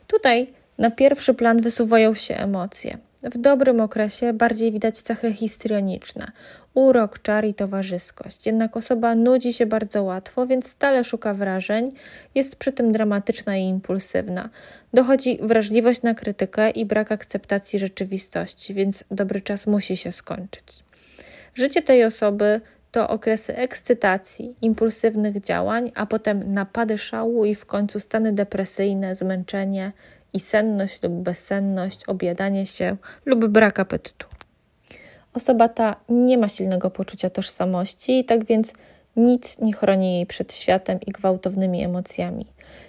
Tutaj 0.07 0.53
na 0.79 0.91
pierwszy 0.91 1.35
plan 1.35 1.61
wysuwają 1.61 2.15
się 2.15 2.35
emocje. 2.35 2.99
W 3.23 3.39
dobrym 3.39 3.81
okresie 3.81 4.33
bardziej 4.33 4.73
widać 4.73 5.03
cechy 5.03 5.33
histrioniczne, 5.33 6.33
urok, 6.75 7.23
czar 7.23 7.45
i 7.45 7.55
towarzyskość. 7.55 8.47
Jednak 8.47 8.77
osoba 8.77 9.15
nudzi 9.15 9.53
się 9.53 9.67
bardzo 9.67 10.03
łatwo, 10.03 10.47
więc 10.47 10.69
stale 10.69 11.05
szuka 11.05 11.35
wrażeń, 11.35 11.93
jest 12.35 12.57
przy 12.57 12.73
tym 12.73 12.93
dramatyczna 12.93 13.57
i 13.57 13.63
impulsywna. 13.63 14.49
Dochodzi 14.95 15.39
wrażliwość 15.43 16.03
na 16.03 16.15
krytykę 16.15 16.71
i 16.71 16.87
brak 16.87 17.13
akceptacji 17.13 17.79
rzeczywistości, 17.79 18.75
więc 18.75 19.05
dobry 19.11 19.41
czas 19.41 19.67
musi 19.67 19.97
się 19.97 20.13
skończyć. 20.13 20.85
Życie 21.55 21.83
tej 21.83 22.05
osoby 22.05 22.61
to 22.93 23.09
okresy 23.09 23.57
ekscytacji, 23.57 24.57
impulsywnych 24.63 25.41
działań, 25.41 25.93
a 25.95 26.07
potem 26.07 26.53
napady 26.53 26.99
szału 26.99 27.45
i 27.45 27.55
w 27.55 27.67
końcu 27.67 28.01
stany 28.01 28.33
depresyjne, 28.33 29.17
zmęczenie 29.17 29.93
i 30.33 30.41
senność 30.41 31.03
lub 31.03 31.13
bezsenność, 31.13 32.05
objadanie 32.05 32.67
się 32.67 32.97
lub 33.25 33.47
brak 33.47 33.81
apetytu. 33.81 34.27
Osoba 35.35 35.69
ta 35.69 35.97
nie 36.09 36.39
ma 36.39 36.49
silnego 36.49 36.91
poczucia 36.91 37.31
tożsamości, 37.31 38.25
tak 38.25 38.45
więc 38.45 38.73
nic 39.17 39.59
nie 39.59 39.73
chroni 39.73 40.15
jej 40.15 40.27
przed 40.27 40.53
światem 40.55 40.99
i 41.07 41.11
gwałtownymi 41.11 41.85
emocjami. 41.85 42.47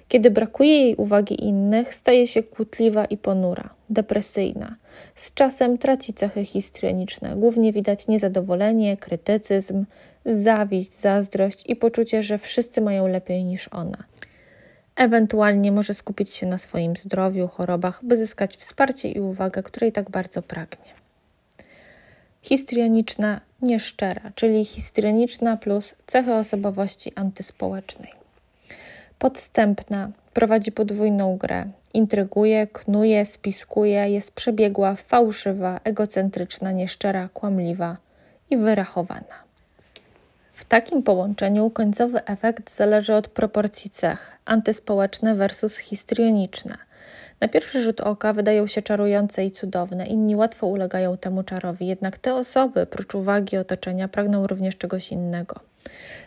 Kiedy 0.07 0.31
brakuje 0.31 0.81
jej 0.81 0.95
uwagi 0.95 1.45
innych, 1.45 1.95
staje 1.95 2.27
się 2.27 2.43
kłótliwa 2.43 3.05
i 3.05 3.17
ponura, 3.17 3.69
depresyjna. 3.89 4.75
Z 5.15 5.33
czasem 5.33 5.77
traci 5.77 6.13
cechy 6.13 6.45
histrioniczne. 6.45 7.35
Głównie 7.35 7.71
widać 7.71 8.07
niezadowolenie, 8.07 8.97
krytycyzm, 8.97 9.85
zawiść, 10.25 10.99
zazdrość 10.99 11.63
i 11.69 11.75
poczucie, 11.75 12.23
że 12.23 12.37
wszyscy 12.37 12.81
mają 12.81 13.07
lepiej 13.07 13.43
niż 13.43 13.67
ona. 13.67 13.97
Ewentualnie 14.95 15.71
może 15.71 15.93
skupić 15.93 16.29
się 16.29 16.47
na 16.47 16.57
swoim 16.57 16.95
zdrowiu, 16.95 17.47
chorobach, 17.47 17.99
by 18.03 18.17
zyskać 18.17 18.55
wsparcie 18.55 19.11
i 19.11 19.19
uwagę, 19.19 19.63
której 19.63 19.91
tak 19.91 20.09
bardzo 20.09 20.41
pragnie. 20.41 20.93
Histrioniczna 22.41 23.41
nieszczera, 23.61 24.31
czyli 24.35 24.65
histrioniczna 24.65 25.57
plus 25.57 25.95
cechy 26.07 26.33
osobowości 26.33 27.11
antyspołecznej. 27.15 28.11
Podstępna, 29.19 30.09
prowadzi 30.33 30.71
podwójną 30.71 31.37
grę, 31.37 31.65
intryguje, 31.93 32.67
knuje, 32.67 33.25
spiskuje, 33.25 34.09
jest 34.09 34.31
przebiegła, 34.31 34.95
fałszywa, 34.95 35.79
egocentryczna, 35.83 36.71
nieszczera, 36.71 37.29
kłamliwa 37.33 37.97
i 38.49 38.57
wyrachowana. 38.57 39.42
W 40.53 40.65
takim 40.65 41.03
połączeniu 41.03 41.69
końcowy 41.69 42.25
efekt 42.25 42.75
zależy 42.75 43.15
od 43.15 43.27
proporcji 43.27 43.89
cech 43.89 44.37
antyspołeczne 44.45 45.35
versus 45.35 45.77
histrioniczne. 45.77 46.77
Na 47.39 47.47
pierwszy 47.47 47.81
rzut 47.83 48.01
oka 48.01 48.33
wydają 48.33 48.67
się 48.67 48.81
czarujące 48.81 49.45
i 49.45 49.51
cudowne, 49.51 50.07
inni 50.07 50.35
łatwo 50.35 50.67
ulegają 50.67 51.17
temu 51.17 51.43
czarowi, 51.43 51.87
jednak 51.87 52.17
te 52.17 52.35
osoby, 52.35 52.85
prócz 52.85 53.15
uwagi 53.15 53.57
otoczenia, 53.57 54.07
pragną 54.07 54.47
również 54.47 54.77
czegoś 54.77 55.11
innego. 55.11 55.59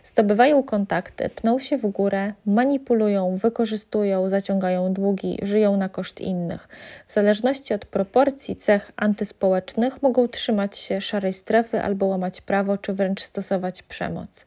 Zdobywają 0.04 0.62
kontakty, 0.62 1.28
pną 1.28 1.58
się 1.58 1.78
w 1.78 1.86
górę, 1.86 2.32
manipulują, 2.46 3.36
wykorzystują, 3.36 4.28
zaciągają 4.28 4.92
długi, 4.92 5.38
żyją 5.42 5.76
na 5.76 5.88
koszt 5.88 6.20
innych. 6.20 6.68
W 7.06 7.12
zależności 7.12 7.74
od 7.74 7.84
proporcji 7.84 8.56
cech 8.56 8.92
antyspołecznych 8.96 10.02
mogą 10.02 10.28
trzymać 10.28 10.78
się 10.78 11.00
szarej 11.00 11.32
strefy 11.32 11.80
albo 11.80 12.06
łamać 12.06 12.40
prawo, 12.40 12.78
czy 12.78 12.92
wręcz 12.92 13.22
stosować 13.22 13.82
przemoc. 13.82 14.46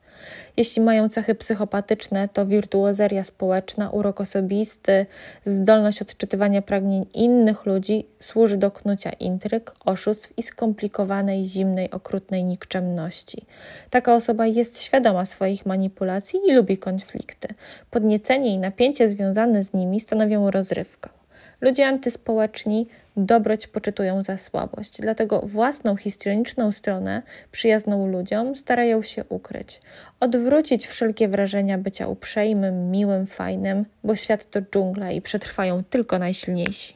Jeśli 0.58 0.82
mają 0.82 1.10
cechy 1.10 1.36
psychopatyczne, 1.36 2.30
to 2.30 2.46
wirtuozeria 2.46 3.24
społeczna, 3.24 3.90
urok 3.90 4.22
osobisty, 4.22 5.06
zdolność 5.46 6.02
odczytywania 6.02 6.62
pragnień 6.62 7.06
innych 7.14 7.66
ludzi 7.66 8.06
służy 8.20 8.58
do 8.58 8.72
knucia 8.72 9.10
intryg, 9.10 9.74
oszustw 9.86 10.38
i 10.38 10.44
skomplikowanej, 10.44 11.46
zimnej, 11.46 11.92
okrutnej 11.92 12.44
nikczemności. 12.44 13.46
Taka 13.90 14.16
osoba 14.16 14.46
jest 14.46 14.82
świadoma 14.82 15.26
swoich 15.26 15.66
manipulacji 15.66 16.40
i 16.48 16.54
lubi 16.54 16.78
konflikty. 16.78 17.48
Podniecenie 17.92 18.54
i 18.54 18.58
napięcie 18.58 19.10
związane 19.10 19.64
z 19.64 19.74
nimi 19.74 20.00
stanowią 20.00 20.52
rozrywkę. 20.52 21.19
Ludzie 21.62 21.88
antyspołeczni 21.88 22.88
dobroć 23.18 23.68
poczytują 23.68 24.24
za 24.24 24.38
słabość, 24.38 25.02
dlatego 25.02 25.40
własną 25.40 25.96
histrioniczną 25.96 26.72
stronę, 26.72 27.22
przyjazną 27.52 28.08
ludziom, 28.08 28.56
starają 28.56 29.02
się 29.02 29.24
ukryć. 29.30 29.82
Odwrócić 30.20 30.88
wszelkie 30.88 31.28
wrażenia 31.28 31.78
bycia 31.78 32.08
uprzejmym, 32.08 32.92
miłym, 32.92 33.28
fajnym, 33.28 33.86
bo 34.04 34.16
świat 34.16 34.50
to 34.50 34.62
dżungla 34.62 35.12
i 35.12 35.22
przetrwają 35.22 35.84
tylko 35.84 36.20
najsilniejsi. 36.20 36.94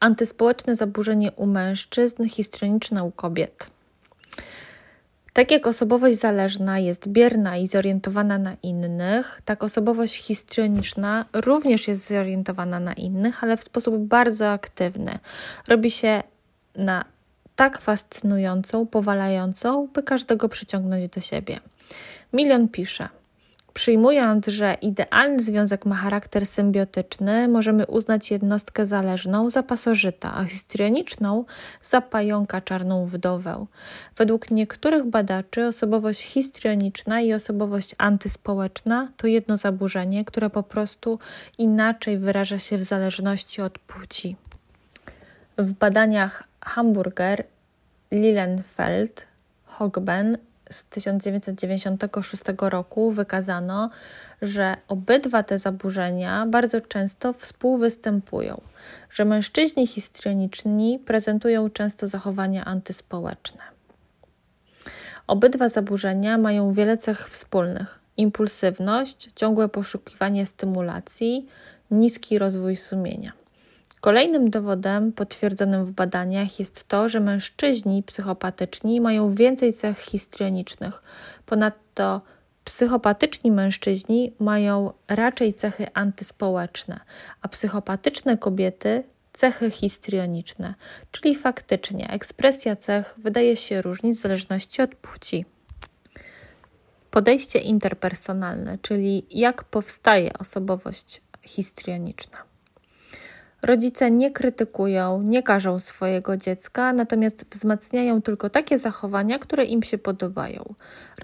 Antyspołeczne 0.00 0.76
zaburzenie 0.76 1.32
u 1.32 1.46
mężczyzn, 1.46 2.28
histrioniczne 2.28 3.04
u 3.04 3.10
kobiet. 3.10 3.77
Tak 5.38 5.50
jak 5.50 5.66
osobowość 5.66 6.16
zależna 6.16 6.78
jest 6.78 7.08
bierna 7.08 7.56
i 7.56 7.66
zorientowana 7.66 8.38
na 8.38 8.56
innych, 8.62 9.40
tak 9.44 9.64
osobowość 9.64 10.14
histrioniczna 10.14 11.24
również 11.32 11.88
jest 11.88 12.08
zorientowana 12.08 12.80
na 12.80 12.92
innych, 12.92 13.44
ale 13.44 13.56
w 13.56 13.62
sposób 13.62 13.96
bardzo 13.96 14.50
aktywny. 14.50 15.18
Robi 15.68 15.90
się 15.90 16.22
na 16.76 17.04
tak 17.56 17.80
fascynującą, 17.80 18.86
powalającą, 18.86 19.88
by 19.94 20.02
każdego 20.02 20.48
przyciągnąć 20.48 21.08
do 21.08 21.20
siebie. 21.20 21.60
Milion 22.32 22.68
pisze. 22.68 23.08
Przyjmując, 23.78 24.46
że 24.46 24.76
idealny 24.82 25.42
związek 25.42 25.86
ma 25.86 25.94
charakter 25.94 26.46
symbiotyczny, 26.46 27.48
możemy 27.48 27.86
uznać 27.86 28.30
jednostkę 28.30 28.86
zależną 28.86 29.50
za 29.50 29.62
pasożyta, 29.62 30.34
a 30.34 30.44
histrioniczną 30.44 31.44
za 31.82 32.00
pająka 32.00 32.60
czarną 32.60 33.06
wdowę. 33.06 33.66
Według 34.16 34.50
niektórych 34.50 35.06
badaczy 35.06 35.66
osobowość 35.66 36.22
histrioniczna 36.22 37.20
i 37.20 37.32
osobowość 37.32 37.94
antyspołeczna 37.98 39.08
to 39.16 39.26
jedno 39.26 39.56
zaburzenie, 39.56 40.24
które 40.24 40.50
po 40.50 40.62
prostu 40.62 41.18
inaczej 41.58 42.18
wyraża 42.18 42.58
się 42.58 42.78
w 42.78 42.84
zależności 42.84 43.62
od 43.62 43.78
płci. 43.78 44.36
W 45.58 45.72
badaniach 45.72 46.44
Hamburger, 46.60 47.44
Lilienfeld, 48.12 49.26
Hogben 49.66 50.38
z 50.70 50.84
1996 50.84 52.42
roku 52.60 53.10
wykazano, 53.10 53.90
że 54.42 54.76
obydwa 54.88 55.42
te 55.42 55.58
zaburzenia 55.58 56.46
bardzo 56.46 56.80
często 56.80 57.32
współwystępują, 57.32 58.60
że 59.10 59.24
mężczyźni 59.24 59.86
histrioniczni 59.86 60.98
prezentują 60.98 61.70
często 61.70 62.08
zachowania 62.08 62.64
antyspołeczne. 62.64 63.62
Obydwa 65.26 65.68
zaburzenia 65.68 66.38
mają 66.38 66.72
wiele 66.72 66.98
cech 66.98 67.28
wspólnych: 67.28 68.00
impulsywność, 68.16 69.30
ciągłe 69.34 69.68
poszukiwanie 69.68 70.46
stymulacji, 70.46 71.46
niski 71.90 72.38
rozwój 72.38 72.76
sumienia. 72.76 73.32
Kolejnym 74.00 74.50
dowodem 74.50 75.12
potwierdzonym 75.12 75.84
w 75.84 75.92
badaniach 75.92 76.58
jest 76.58 76.88
to, 76.88 77.08
że 77.08 77.20
mężczyźni 77.20 78.02
psychopatyczni 78.02 79.00
mają 79.00 79.34
więcej 79.34 79.72
cech 79.72 79.98
histrionicznych. 79.98 81.02
Ponadto 81.46 82.20
psychopatyczni 82.64 83.50
mężczyźni 83.50 84.32
mają 84.38 84.92
raczej 85.08 85.54
cechy 85.54 85.86
antyspołeczne, 85.94 87.00
a 87.42 87.48
psychopatyczne 87.48 88.38
kobiety 88.38 89.04
cechy 89.32 89.70
histrioniczne, 89.70 90.74
czyli 91.12 91.34
faktycznie 91.34 92.10
ekspresja 92.10 92.76
cech 92.76 93.14
wydaje 93.18 93.56
się 93.56 93.82
różnić 93.82 94.18
w 94.18 94.20
zależności 94.20 94.82
od 94.82 94.94
płci. 94.94 95.44
Podejście 97.10 97.58
interpersonalne, 97.58 98.78
czyli 98.82 99.26
jak 99.30 99.64
powstaje 99.64 100.32
osobowość 100.38 101.20
histrioniczna. 101.42 102.47
Rodzice 103.62 104.10
nie 104.10 104.30
krytykują, 104.30 105.22
nie 105.22 105.42
karzą 105.42 105.78
swojego 105.78 106.36
dziecka, 106.36 106.92
natomiast 106.92 107.44
wzmacniają 107.50 108.22
tylko 108.22 108.50
takie 108.50 108.78
zachowania, 108.78 109.38
które 109.38 109.64
im 109.64 109.82
się 109.82 109.98
podobają. 109.98 110.74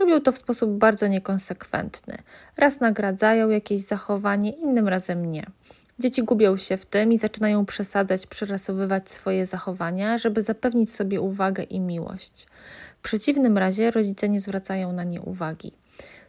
Robią 0.00 0.20
to 0.20 0.32
w 0.32 0.38
sposób 0.38 0.70
bardzo 0.70 1.06
niekonsekwentny. 1.06 2.18
Raz 2.56 2.80
nagradzają 2.80 3.48
jakieś 3.48 3.80
zachowanie, 3.80 4.50
innym 4.50 4.88
razem 4.88 5.30
nie. 5.30 5.46
Dzieci 5.98 6.22
gubią 6.22 6.56
się 6.56 6.76
w 6.76 6.86
tym 6.86 7.12
i 7.12 7.18
zaczynają 7.18 7.66
przesadzać, 7.66 8.26
przerasowywać 8.26 9.10
swoje 9.10 9.46
zachowania, 9.46 10.18
żeby 10.18 10.42
zapewnić 10.42 10.94
sobie 10.94 11.20
uwagę 11.20 11.62
i 11.62 11.80
miłość. 11.80 12.46
W 12.98 13.02
przeciwnym 13.02 13.58
razie 13.58 13.90
rodzice 13.90 14.28
nie 14.28 14.40
zwracają 14.40 14.92
na 14.92 15.04
nie 15.04 15.20
uwagi. 15.20 15.72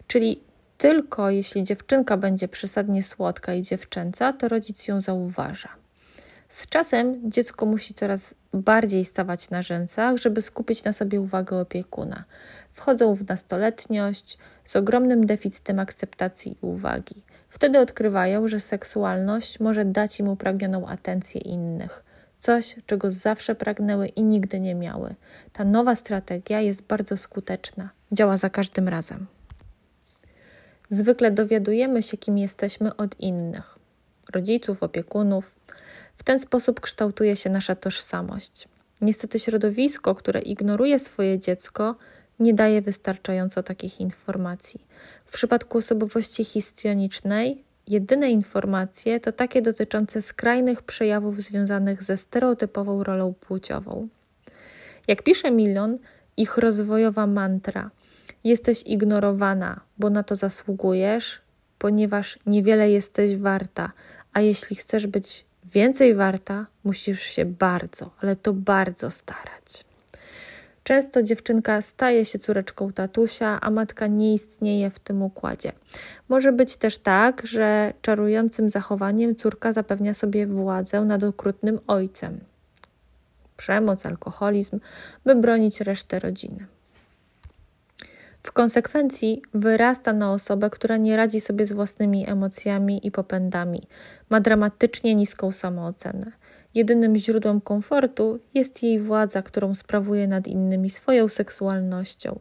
Czyli 0.08 0.40
tylko 0.78 1.30
jeśli 1.30 1.64
dziewczynka 1.64 2.18
będzie 2.18 2.48
przesadnie 2.48 3.04
słodka 3.04 3.54
i 3.54 3.62
dziewczęca, 3.62 4.34
to 4.34 4.48
rodzic 4.48 4.88
ją 4.88 5.02
zauważa. 5.02 5.85
Z 6.50 6.68
czasem 6.68 7.32
dziecko 7.32 7.66
musi 7.66 7.94
coraz 7.94 8.36
bardziej 8.54 9.06
stawać 9.06 9.50
na 9.50 9.62
rzęsach, 9.62 10.18
żeby 10.18 10.42
skupić 10.42 10.84
na 10.84 10.94
sobie 10.94 11.22
uwagę 11.22 11.58
opiekuna. 11.58 12.24
Wchodzą 12.74 13.16
w 13.16 13.28
nastoletniość 13.28 14.38
z 14.66 14.76
ogromnym 14.76 15.26
deficytem 15.26 15.80
akceptacji 15.80 16.52
i 16.52 16.66
uwagi. 16.66 17.16
Wtedy 17.50 17.80
odkrywają, 17.80 18.48
że 18.48 18.60
seksualność 18.60 19.60
może 19.60 19.86
dać 19.86 20.20
im 20.20 20.28
upragnioną 20.28 20.88
atencję 20.88 21.42
innych. 21.42 22.04
Coś, 22.40 22.76
czego 22.86 23.12
zawsze 23.12 23.56
pragnęły 23.56 24.08
i 24.08 24.24
nigdy 24.24 24.60
nie 24.60 24.76
miały. 24.76 25.16
Ta 25.54 25.64
nowa 25.64 25.96
strategia 25.96 26.62
jest 26.62 26.82
bardzo 26.82 27.18
skuteczna, 27.18 27.90
działa 28.12 28.38
za 28.38 28.50
każdym 28.50 28.88
razem. 28.88 29.26
Zwykle 30.90 31.32
dowiadujemy 31.32 32.04
się, 32.04 32.18
kim 32.18 32.38
jesteśmy 32.38 32.96
od 32.96 33.20
innych 33.20 33.80
rodziców, 34.34 34.84
opiekunów. 34.84 35.56
Ten 36.26 36.40
sposób 36.40 36.80
kształtuje 36.80 37.36
się 37.36 37.50
nasza 37.50 37.76
tożsamość. 37.76 38.68
Niestety, 39.02 39.40
środowisko, 39.40 40.16
które 40.16 40.40
ignoruje 40.40 41.00
swoje 41.00 41.40
dziecko, 41.40 41.96
nie 42.40 42.54
daje 42.54 42.82
wystarczająco 42.82 43.64
takich 43.64 44.02
informacji. 44.02 44.88
W 45.26 45.34
przypadku 45.34 45.78
osobowości 45.78 46.44
histrionicznej, 46.46 47.64
jedyne 47.88 48.32
informacje 48.32 49.20
to 49.20 49.32
takie 49.32 49.62
dotyczące 49.62 50.22
skrajnych 50.22 50.82
przejawów 50.82 51.42
związanych 51.42 52.04
ze 52.04 52.18
stereotypową 52.18 53.04
rolą 53.04 53.34
płciową. 53.34 54.08
Jak 55.08 55.24
pisze 55.24 55.52
Milion, 55.52 55.98
ich 56.38 56.58
rozwojowa 56.58 57.28
mantra: 57.28 57.92
Jesteś 58.44 58.84
ignorowana, 58.86 59.82
bo 59.98 60.10
na 60.10 60.24
to 60.24 60.36
zasługujesz, 60.36 61.42
ponieważ 61.80 62.40
niewiele 62.46 62.90
jesteś 62.90 63.36
warta, 63.36 63.92
a 64.34 64.42
jeśli 64.42 64.76
chcesz 64.76 65.08
być 65.08 65.46
więcej 65.72 66.16
warta, 66.16 66.66
musisz 66.84 67.22
się 67.22 67.46
bardzo, 67.46 68.12
ale 68.22 68.36
to 68.36 68.54
bardzo 68.54 69.12
starać. 69.12 69.86
Często 70.84 71.24
dziewczynka 71.24 71.82
staje 71.82 72.26
się 72.26 72.40
córeczką 72.40 72.94
tatusia, 72.94 73.60
a 73.62 73.72
matka 73.72 74.08
nie 74.08 74.34
istnieje 74.34 74.90
w 74.90 75.00
tym 75.00 75.22
układzie. 75.22 75.72
Może 76.30 76.52
być 76.52 76.76
też 76.76 76.98
tak, 76.98 77.48
że 77.48 77.94
czarującym 78.02 78.70
zachowaniem 78.70 79.36
córka 79.36 79.74
zapewnia 79.74 80.14
sobie 80.14 80.48
władzę 80.48 81.02
nad 81.02 81.24
okrutnym 81.24 81.80
ojcem. 81.88 82.40
Przemoc, 83.58 84.06
alkoholizm, 84.06 84.80
by 85.26 85.36
bronić 85.36 85.82
resztę 85.82 86.20
rodziny. 86.20 86.68
W 88.46 88.52
konsekwencji 88.52 89.42
wyrasta 89.54 90.14
na 90.14 90.32
osobę, 90.32 90.70
która 90.70 90.98
nie 90.98 91.18
radzi 91.18 91.42
sobie 91.42 91.66
z 91.66 91.74
własnymi 91.74 92.30
emocjami 92.30 93.08
i 93.08 93.12
popędami, 93.12 93.82
ma 94.30 94.40
dramatycznie 94.40 95.16
niską 95.16 95.52
samoocenę. 95.52 96.32
Jedynym 96.74 97.18
źródłem 97.18 97.62
komfortu 97.62 98.40
jest 98.54 98.84
jej 98.84 99.00
władza, 99.00 99.42
którą 99.42 99.76
sprawuje 99.76 100.28
nad 100.28 100.48
innymi 100.48 100.90
swoją 100.90 101.30
seksualnością. 101.30 102.40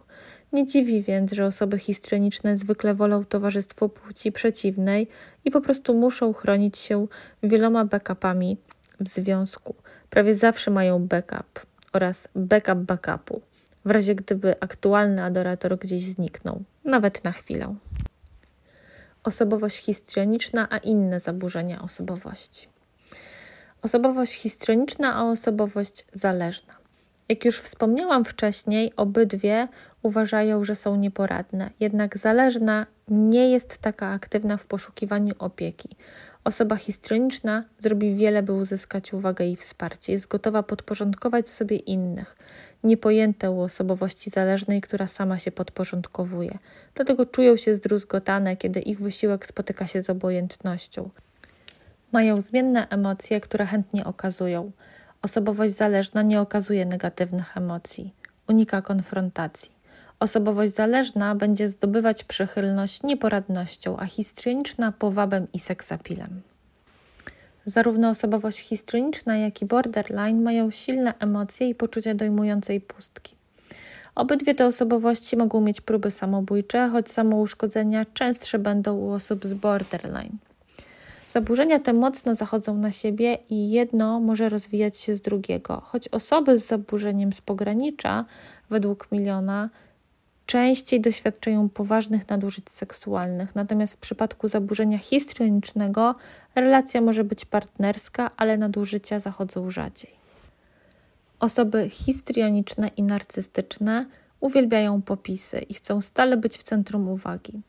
Nie 0.53 0.67
dziwi 0.67 1.03
więc, 1.03 1.33
że 1.33 1.47
osoby 1.47 1.79
histrioniczne 1.79 2.57
zwykle 2.57 2.95
wolą 2.95 3.25
towarzystwo 3.25 3.89
płci 3.89 4.33
przeciwnej 4.33 5.09
i 5.45 5.51
po 5.51 5.61
prostu 5.61 5.95
muszą 5.95 6.33
chronić 6.33 6.79
się 6.79 7.07
wieloma 7.43 7.85
backupami 7.85 8.57
w 9.01 9.09
związku. 9.09 9.75
Prawie 10.11 10.35
zawsze 10.35 10.71
mają 10.71 11.07
backup 11.07 11.67
oraz 11.93 12.29
backup 12.35 12.79
backupu 12.79 13.54
w 13.85 13.91
razie 13.91 14.15
gdyby 14.15 14.61
aktualny 14.61 15.25
adorator 15.25 15.79
gdzieś 15.79 16.03
zniknął, 16.03 16.63
nawet 16.85 17.25
na 17.25 17.33
chwilę. 17.33 17.75
Osobowość 19.25 19.77
histrioniczna, 19.77 20.69
a 20.71 20.79
inne 20.79 21.21
zaburzenia 21.21 21.83
osobowości. 21.83 22.69
Osobowość 23.83 24.33
histrioniczna, 24.33 25.15
a 25.15 25.25
osobowość 25.25 26.07
zależna. 26.13 26.75
Jak 27.29 27.45
już 27.45 27.61
wspomniałam 27.61 28.25
wcześniej, 28.25 28.93
obydwie 28.97 29.69
uważają, 30.03 30.65
że 30.65 30.75
są 30.75 30.97
nieporadne, 30.97 31.71
jednak 31.81 32.19
zależna 32.19 32.87
nie 33.09 33.51
jest 33.51 33.79
taka 33.79 34.09
aktywna 34.09 34.57
w 34.57 34.67
poszukiwaniu 34.67 35.35
opieki. 35.39 35.89
Osoba 36.45 36.77
histrioniczna 36.77 37.65
zrobi 37.79 38.15
wiele, 38.15 38.43
by 38.43 38.53
uzyskać 38.53 39.13
uwagę 39.13 39.47
i 39.47 39.57
wsparcie. 39.57 40.13
Jest 40.13 40.29
gotowa 40.29 40.63
podporządkować 40.63 41.49
sobie 41.49 41.77
innych. 41.77 42.37
Niepojęte 42.85 43.51
u 43.51 43.61
osobowości 43.61 44.31
zależnej, 44.31 44.81
która 44.81 45.07
sama 45.07 45.39
się 45.39 45.53
podporządkowuje. 45.53 46.59
Dlatego 46.95 47.27
czują 47.27 47.57
się 47.57 47.75
zdruzgotane, 47.75 48.57
kiedy 48.57 48.81
ich 48.81 49.01
wysiłek 49.01 49.47
spotyka 49.47 49.87
się 49.87 50.03
z 50.03 50.11
obojętnością. 50.11 51.11
Mają 52.13 52.41
zmienne 52.41 52.89
emocje, 52.89 53.41
które 53.41 53.67
chętnie 53.67 54.05
okazują. 54.05 54.73
Osobowość 55.23 55.73
zależna 55.73 56.23
nie 56.23 56.41
okazuje 56.41 56.87
negatywnych 56.87 57.57
emocji, 57.57 58.15
unika 58.49 58.83
konfrontacji. 58.83 59.74
Osobowość 60.25 60.75
zależna 60.75 61.35
będzie 61.35 61.69
zdobywać 61.69 62.25
przychylność 62.25 63.03
nieporadnością, 63.03 63.97
a 63.97 64.07
histrioniczna 64.07 64.93
powabem 64.93 65.47
i 65.53 65.59
seksapilem. 65.59 66.43
Zarówno 67.65 68.09
osobowość 68.09 68.59
histrioniczna, 68.59 69.37
jak 69.37 69.63
i 69.63 69.67
borderline 69.67 70.43
mają 70.43 70.71
silne 70.71 71.15
emocje 71.19 71.69
i 71.69 71.75
poczucie 71.75 72.15
dojmującej 72.15 72.81
pustki. 72.81 73.35
Obydwie 74.15 74.55
te 74.55 74.67
osobowości 74.67 75.37
mogą 75.37 75.61
mieć 75.61 75.81
próby 75.81 76.11
samobójcze, 76.11 76.89
choć 76.89 77.11
samouszkodzenia 77.11 78.05
częstsze 78.15 78.59
będą 78.59 78.97
u 78.97 79.11
osób 79.11 79.47
z 79.47 79.55
borderline. 79.55 80.37
Zaburzenia 81.31 81.79
te 81.79 81.93
mocno 81.93 82.35
zachodzą 82.35 82.77
na 82.77 82.93
siebie 82.93 83.39
i 83.51 83.71
jedno 83.71 84.21
może 84.21 84.49
rozwijać 84.49 84.99
się 84.99 85.15
z 85.15 85.21
drugiego, 85.21 85.81
choć 85.85 86.09
osoby 86.09 86.59
z 86.59 86.67
zaburzeniem 86.67 87.33
z 87.33 87.41
pogranicza, 87.41 88.25
według 88.71 89.13
miliona, 89.13 89.71
częściej 90.47 91.01
doświadczają 91.01 91.69
poważnych 91.69 92.29
nadużyć 92.29 92.71
seksualnych, 92.71 93.55
natomiast 93.55 93.95
w 93.95 93.99
przypadku 93.99 94.49
zaburzenia 94.49 94.99
histrionicznego 94.99 96.15
relacja 96.55 97.01
może 97.01 97.25
być 97.25 97.45
partnerska, 97.45 98.31
ale 98.37 98.59
nadużycia 98.59 99.19
zachodzą 99.19 99.71
rzadziej. 99.71 100.11
Osoby 101.41 101.89
histrioniczne 101.91 102.89
i 102.89 103.03
narcystyczne 103.03 104.07
uwielbiają 104.41 105.03
popisy 105.03 105.59
i 105.59 105.75
chcą 105.75 106.01
stale 106.01 106.37
być 106.37 106.57
w 106.57 106.63
centrum 106.63 107.09
uwagi. 107.09 107.61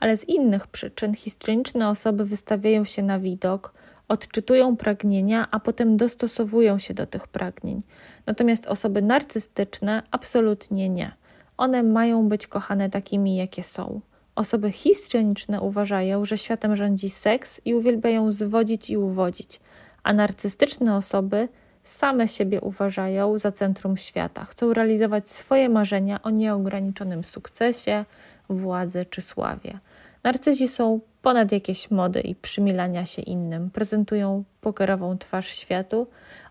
Ale 0.00 0.16
z 0.16 0.28
innych 0.28 0.66
przyczyn 0.66 1.14
histrioniczne 1.14 1.88
osoby 1.88 2.24
wystawiają 2.24 2.84
się 2.84 3.02
na 3.02 3.18
widok, 3.18 3.74
odczytują 4.08 4.76
pragnienia, 4.76 5.48
a 5.50 5.60
potem 5.60 5.96
dostosowują 5.96 6.78
się 6.78 6.94
do 6.94 7.06
tych 7.06 7.28
pragnień. 7.28 7.82
Natomiast 8.26 8.66
osoby 8.66 9.02
narcystyczne 9.02 10.02
absolutnie 10.10 10.88
nie 10.88 11.12
One 11.58 11.82
mają 11.82 12.28
być 12.28 12.46
kochane 12.46 12.90
takimi, 12.90 13.36
jakie 13.36 13.64
są. 13.64 14.00
Osoby 14.34 14.72
histrioniczne 14.72 15.60
uważają, 15.60 16.24
że 16.24 16.38
światem 16.38 16.76
rządzi 16.76 17.10
seks 17.10 17.60
i 17.64 17.74
uwielbiają 17.74 18.32
zwodzić 18.32 18.90
i 18.90 18.96
uwodzić, 18.96 19.60
a 20.02 20.12
narcystyczne 20.12 20.96
osoby 20.96 21.48
same 21.84 22.28
siebie 22.28 22.60
uważają 22.60 23.38
za 23.38 23.52
centrum 23.52 23.96
świata. 23.96 24.44
Chcą 24.44 24.74
realizować 24.74 25.30
swoje 25.30 25.68
marzenia 25.68 26.22
o 26.22 26.30
nieograniczonym 26.30 27.24
sukcesie, 27.24 28.04
władzy 28.48 29.04
czy 29.04 29.20
sławie. 29.20 29.78
Narcyzi 30.24 30.68
są 30.68 31.00
ponad 31.28 31.52
jakieś 31.52 31.90
mody 31.90 32.20
i 32.20 32.34
przymilania 32.34 33.06
się 33.06 33.22
innym, 33.22 33.70
prezentują 33.70 34.44
pokerową 34.60 35.18
twarz 35.18 35.48
światu. 35.48 36.06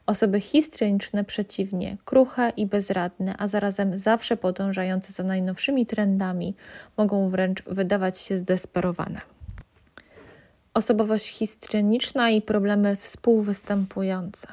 Osoby 0.05 0.39
histrioniczne 0.39 1.23
przeciwnie, 1.23 1.97
kruche 2.05 2.49
i 2.57 2.65
bezradne, 2.65 3.35
a 3.37 3.47
zarazem 3.47 3.97
zawsze 3.97 4.37
podążające 4.37 5.13
za 5.13 5.23
najnowszymi 5.23 5.85
trendami, 5.85 6.55
mogą 6.97 7.29
wręcz 7.29 7.63
wydawać 7.63 8.19
się 8.19 8.37
zdesperowane. 8.37 9.21
Osobowość 10.73 11.27
histrioniczna 11.27 12.29
i 12.29 12.41
problemy 12.41 12.95
współwystępujące 12.95 14.47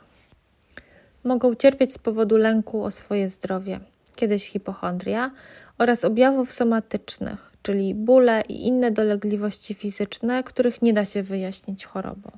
mogą 1.25 1.55
cierpieć 1.55 1.93
z 1.93 1.99
powodu 1.99 2.37
lęku 2.37 2.85
o 2.85 2.91
swoje 2.91 3.29
zdrowie, 3.29 3.81
kiedyś 4.17 4.49
hipochondria, 4.49 5.31
oraz 5.79 6.05
objawów 6.05 6.53
somatycznych, 6.53 7.53
czyli 7.63 7.95
bóle 7.95 8.43
i 8.49 8.67
inne 8.67 8.91
dolegliwości 8.91 9.75
fizyczne, 9.75 10.43
których 10.43 10.83
nie 10.83 10.93
da 10.93 11.05
się 11.05 11.23
wyjaśnić 11.23 11.85
chorobą. 11.85 12.31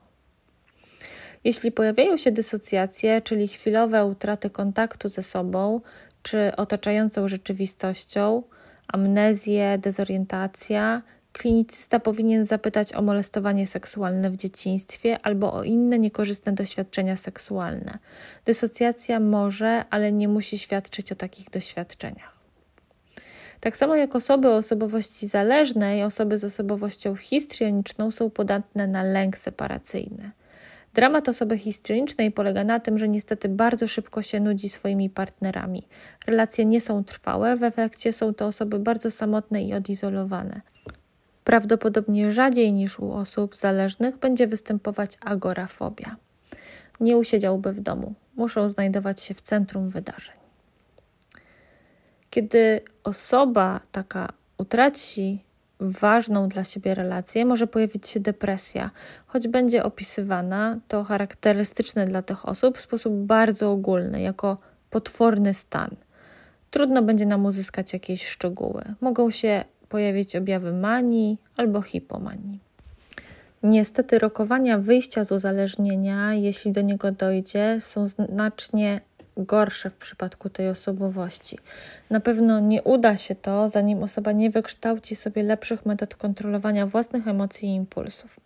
Jeśli 1.45 1.73
pojawiają 1.73 2.17
się 2.17 2.33
dysocjacje, 2.33 3.23
czyli 3.23 3.49
chwilowe 3.49 4.05
utraty 4.05 4.51
kontaktu 4.51 5.09
ze 5.09 5.23
sobą 5.23 5.81
czy 6.23 6.57
otaczającą 6.57 7.29
rzeczywistością, 7.29 8.43
amnezje, 8.89 9.79
dezorientacja, 9.79 11.03
klinicysta 11.37 12.01
powinien 12.01 12.45
zapytać 12.45 12.93
o 12.93 13.03
molestowanie 13.03 13.67
seksualne 13.67 14.31
w 14.31 14.37
dzieciństwie 14.37 15.19
albo 15.23 15.53
o 15.53 15.63
inne 15.63 15.99
niekorzystne 15.99 16.53
doświadczenia 16.53 17.17
seksualne. 17.17 17.99
Dysocjacja 18.45 19.21
może, 19.21 19.85
ale 19.91 20.13
nie 20.13 20.29
musi 20.29 20.59
świadczyć 20.59 21.13
o 21.13 21.15
takich 21.15 21.51
doświadczeniach. 21.51 22.37
Tak 23.61 23.77
samo 23.77 23.97
jak 23.97 24.17
osoby 24.17 24.49
o 24.49 24.57
osobowości 24.57 25.27
zależnej, 25.27 26.05
osoby 26.05 26.39
z 26.39 26.45
osobowością 26.45 27.17
histrioniczną 27.17 28.11
są 28.11 28.31
podatne 28.31 28.87
na 28.87 29.03
lęk 29.03 29.39
separacyjny. 29.39 30.31
Dramat 30.95 31.29
osoby 31.29 31.59
histrionicznej 31.59 32.33
polega 32.33 32.65
na 32.65 32.81
tym, 32.81 32.99
że 32.99 33.09
niestety 33.09 33.49
bardzo 33.49 33.89
szybko 33.89 34.23
się 34.23 34.41
nudzi 34.41 34.69
swoimi 34.69 35.11
partnerami. 35.11 35.89
Relacje 36.27 36.65
nie 36.65 36.81
są 36.81 37.05
trwałe, 37.05 37.57
w 37.57 37.63
efekcie 37.63 38.13
są 38.13 38.35
to 38.35 38.47
osoby 38.47 38.79
bardzo 38.79 39.11
samotne 39.11 39.63
i 39.63 39.75
odizolowane. 39.75 40.61
Prawdopodobnie 41.47 42.33
rzadziej 42.33 42.73
niż 42.73 42.99
u 42.99 43.13
osób 43.13 43.57
zależnych 43.57 44.17
będzie 44.17 44.47
występować 44.47 45.19
agorafobia. 45.21 46.17
Nie 47.01 47.17
usiedziałby 47.17 47.73
w 47.73 47.81
domu, 47.81 48.15
muszą 48.37 48.69
znajdować 48.69 49.21
się 49.21 49.35
w 49.35 49.41
centrum 49.41 49.89
wydarzeń. 49.89 50.37
Kiedy 52.31 52.81
osoba 53.05 53.81
taka 53.93 54.29
utraci 54.59 55.45
ważną 55.81 56.49
dla 56.49 56.65
siebie 56.65 56.95
relację, 56.95 57.45
może 57.45 57.67
pojawić 57.67 58.09
się 58.09 58.21
depresja. 58.21 58.91
Choć 59.27 59.49
będzie 59.49 59.85
opisywana, 59.85 60.79
to 60.89 61.05
charakterystyczne 61.05 62.05
dla 62.05 62.23
tych 62.23 62.49
osób 62.49 62.79
w 62.79 62.81
sposób 62.81 63.15
bardzo 63.15 63.73
ogólny, 63.73 64.21
jako 64.21 64.59
potworny 64.91 65.55
stan. 65.55 65.97
Trudno 66.71 67.03
będzie 67.03 67.27
nam 67.27 67.45
uzyskać 67.45 67.93
jakieś 67.93 68.29
szczegóły. 68.29 68.83
Mogą 69.01 69.31
się 69.31 69.65
pojawić 69.89 70.37
objawy 70.37 70.73
manii 70.73 71.39
albo 71.57 71.83
hipomanii. 71.83 72.59
Niestety, 73.63 74.19
rokowania 74.19 74.79
wyjścia 74.79 75.25
z 75.25 75.33
uzależnienia, 75.33 76.35
jeśli 76.35 76.73
do 76.73 76.81
niego 76.81 77.13
dojdzie, 77.13 77.77
są 77.81 78.07
znacznie 78.07 79.01
gorsze 79.37 79.91
w 79.91 79.97
przypadku 79.97 80.51
tej 80.51 80.69
osobowości. 80.69 81.59
Na 82.11 82.21
pewno 82.21 82.61
nie 82.61 82.83
uda 82.83 83.17
się 83.17 83.35
to, 83.35 83.69
zanim 83.69 84.03
osoba 84.03 84.33
nie 84.33 84.51
wykształci 84.51 85.17
sobie 85.17 85.43
lepszych 85.43 85.87
metod 85.87 86.15
kontrolowania 86.15 86.87
własnych 86.87 87.29
emocji 87.29 87.69
i 87.69 87.75
impulsów. 87.75 88.41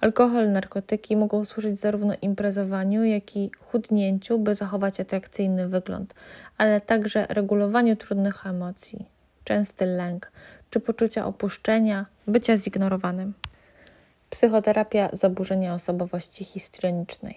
Alkohol, 0.00 0.52
narkotyki 0.52 1.16
mogą 1.16 1.44
służyć 1.44 1.78
zarówno 1.78 2.14
imprezowaniu, 2.22 3.04
jak 3.04 3.36
i 3.36 3.50
chudnięciu, 3.60 4.38
by 4.38 4.54
zachować 4.54 5.00
atrakcyjny 5.00 5.68
wygląd, 5.68 6.14
ale 6.58 6.80
także 6.80 7.26
regulowaniu 7.28 7.96
trudnych 7.96 8.46
emocji, 8.46 9.06
częsty 9.48 9.86
lęk 9.86 10.32
czy 10.70 10.80
poczucia 10.80 11.26
opuszczenia, 11.26 12.06
bycia 12.26 12.56
zignorowanym. 12.56 13.34
Psychoterapia 14.30 15.08
zaburzenia 15.12 15.74
osobowości 15.74 16.44
histrionicznej. 16.44 17.36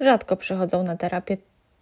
Rzadko 0.00 0.36
przychodzą 0.36 0.82
na 0.82 0.96
terapię 0.96 1.36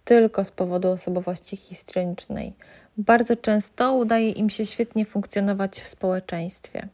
tylko 0.05 0.43
z 0.43 0.51
powodu 0.51 0.89
osobowości 0.91 1.57
histrionicznej. 1.57 2.53
Bardzo 2.97 3.35
często 3.35 3.93
udaje 3.93 4.29
im 4.29 4.49
się 4.49 4.65
świetnie 4.65 5.05
funkcjonować 5.05 5.79
w 5.79 5.87
społeczeństwie. 5.87 6.87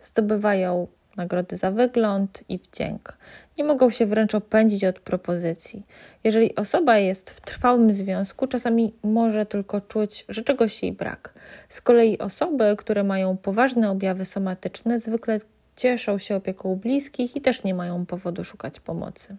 Zdobywają 0.00 0.86
nagrody 1.16 1.56
za 1.56 1.70
wygląd 1.70 2.44
i 2.48 2.58
wdzięk. 2.58 3.18
Nie 3.58 3.64
mogą 3.64 3.90
się 3.90 4.06
wręcz 4.06 4.34
opędzić 4.34 4.84
od 4.84 5.00
propozycji. 5.00 5.86
Jeżeli 6.24 6.56
osoba 6.56 6.98
jest 6.98 7.30
w 7.30 7.40
trwałym 7.40 7.92
związku, 7.92 8.46
czasami 8.46 8.94
może 9.02 9.46
tylko 9.46 9.80
czuć, 9.80 10.24
że 10.28 10.42
czegoś 10.42 10.82
jej 10.82 10.92
brak. 10.92 11.34
Z 11.68 11.80
kolei 11.80 12.18
osoby, 12.18 12.74
które 12.78 13.04
mają 13.04 13.36
poważne 13.36 13.90
objawy 13.90 14.24
somatyczne, 14.24 14.98
zwykle 14.98 15.40
cieszą 15.76 16.18
się 16.18 16.36
opieką 16.36 16.76
bliskich 16.76 17.36
i 17.36 17.40
też 17.40 17.64
nie 17.64 17.74
mają 17.74 18.06
powodu 18.06 18.44
szukać 18.44 18.80
pomocy 18.80 19.36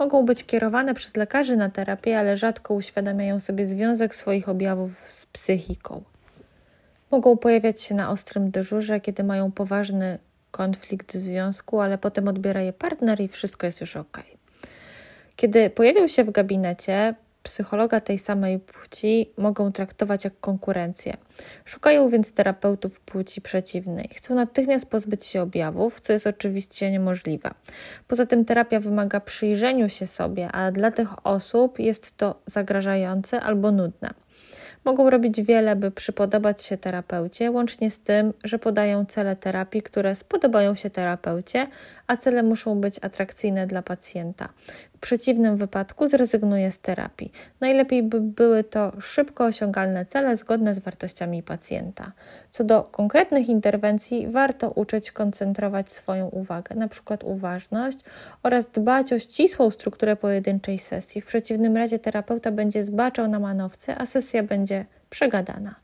mogą 0.00 0.24
być 0.24 0.44
kierowane 0.44 0.94
przez 0.94 1.16
lekarzy 1.16 1.56
na 1.56 1.68
terapię, 1.68 2.18
ale 2.18 2.36
rzadko 2.36 2.74
uświadamiają 2.74 3.40
sobie 3.40 3.66
związek 3.66 4.14
swoich 4.14 4.48
objawów 4.48 5.08
z 5.08 5.26
psychiką. 5.26 6.02
Mogą 7.10 7.36
pojawiać 7.36 7.82
się 7.82 7.94
na 7.94 8.10
ostrym 8.10 8.50
dyżurze, 8.50 9.00
kiedy 9.00 9.24
mają 9.24 9.52
poważny 9.52 10.18
konflikt 10.50 11.14
związku, 11.14 11.80
ale 11.80 11.98
potem 11.98 12.28
odbiera 12.28 12.60
je 12.60 12.72
partner 12.72 13.20
i 13.20 13.28
wszystko 13.28 13.66
jest 13.66 13.80
już 13.80 13.96
ok. 13.96 14.22
Kiedy 15.36 15.70
pojawią 15.70 16.08
się 16.08 16.24
w 16.24 16.30
gabinecie, 16.30 17.14
psychologa 17.42 18.00
tej 18.00 18.18
samej 18.18 18.58
płci 18.58 19.30
mogą 19.36 19.72
traktować 19.72 20.24
jak 20.24 20.40
konkurencję. 20.40 21.16
Szukają 21.64 22.08
więc 22.08 22.32
terapeutów 22.32 23.00
płci 23.00 23.40
przeciwnej. 23.40 24.08
Chcą 24.14 24.34
natychmiast 24.34 24.86
pozbyć 24.86 25.24
się 25.24 25.42
objawów, 25.42 26.00
co 26.00 26.12
jest 26.12 26.26
oczywiście 26.26 26.90
niemożliwe. 26.90 27.50
Poza 28.08 28.26
tym 28.26 28.44
terapia 28.44 28.80
wymaga 28.80 29.20
przyjrzeniu 29.20 29.88
się 29.88 30.06
sobie, 30.06 30.48
a 30.52 30.72
dla 30.72 30.90
tych 30.90 31.26
osób 31.26 31.78
jest 31.78 32.16
to 32.16 32.40
zagrażające 32.46 33.40
albo 33.40 33.72
nudne. 33.72 34.10
Mogą 34.84 35.10
robić 35.10 35.42
wiele, 35.42 35.76
by 35.76 35.90
przypodobać 35.90 36.62
się 36.62 36.76
terapeucie, 36.76 37.50
łącznie 37.50 37.90
z 37.90 38.00
tym, 38.00 38.32
że 38.44 38.58
podają 38.58 39.04
cele 39.04 39.36
terapii, 39.36 39.82
które 39.82 40.14
spodobają 40.14 40.74
się 40.74 40.90
terapeucie, 40.90 41.66
a 42.06 42.16
cele 42.16 42.42
muszą 42.42 42.80
być 42.80 42.98
atrakcyjne 43.02 43.66
dla 43.66 43.82
pacjenta. 43.82 44.48
W 44.96 44.98
przeciwnym 45.00 45.56
wypadku 45.56 46.08
zrezygnuje 46.08 46.70
z 46.70 46.78
terapii. 46.78 47.32
Najlepiej 47.60 48.02
by 48.02 48.20
były 48.20 48.64
to 48.64 48.92
szybko 49.00 49.44
osiągalne 49.44 50.06
cele 50.06 50.36
zgodne 50.36 50.74
z 50.74 50.78
wartościami 50.78 51.42
pacjenta. 51.42 52.12
Co 52.50 52.64
do 52.64 52.82
konkretnych 52.82 53.48
interwencji, 53.48 54.28
warto 54.28 54.70
uczyć 54.70 55.12
koncentrować 55.12 55.92
swoją 55.92 56.28
uwagę, 56.28 56.74
np. 56.74 57.18
uważność, 57.24 57.98
oraz 58.42 58.66
dbać 58.66 59.12
o 59.12 59.18
ścisłą 59.18 59.70
strukturę 59.70 60.16
pojedynczej 60.16 60.78
sesji. 60.78 61.20
W 61.20 61.26
przeciwnym 61.26 61.76
razie 61.76 61.98
terapeuta 61.98 62.50
będzie 62.50 62.82
zbaczał 62.82 63.28
na 63.28 63.38
manowce, 63.38 63.98
a 63.98 64.06
sesja 64.06 64.42
będzie 64.70 64.86
przegadana. 65.10 65.74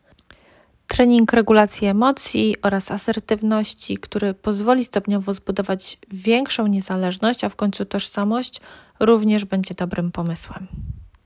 Trening 0.87 1.33
regulacji 1.33 1.88
emocji 1.88 2.57
oraz 2.62 2.90
asertywności, 2.90 3.96
który 3.99 4.35
pozwoli 4.35 4.85
stopniowo 4.85 5.33
zbudować 5.33 5.99
większą 6.12 6.66
niezależność, 6.66 7.44
a 7.44 7.49
w 7.49 7.57
końcu 7.57 7.85
tożsamość, 7.85 8.61
również 9.01 9.44
będzie 9.44 9.75
dobrym 9.75 10.12
pomysłem. 10.12 10.66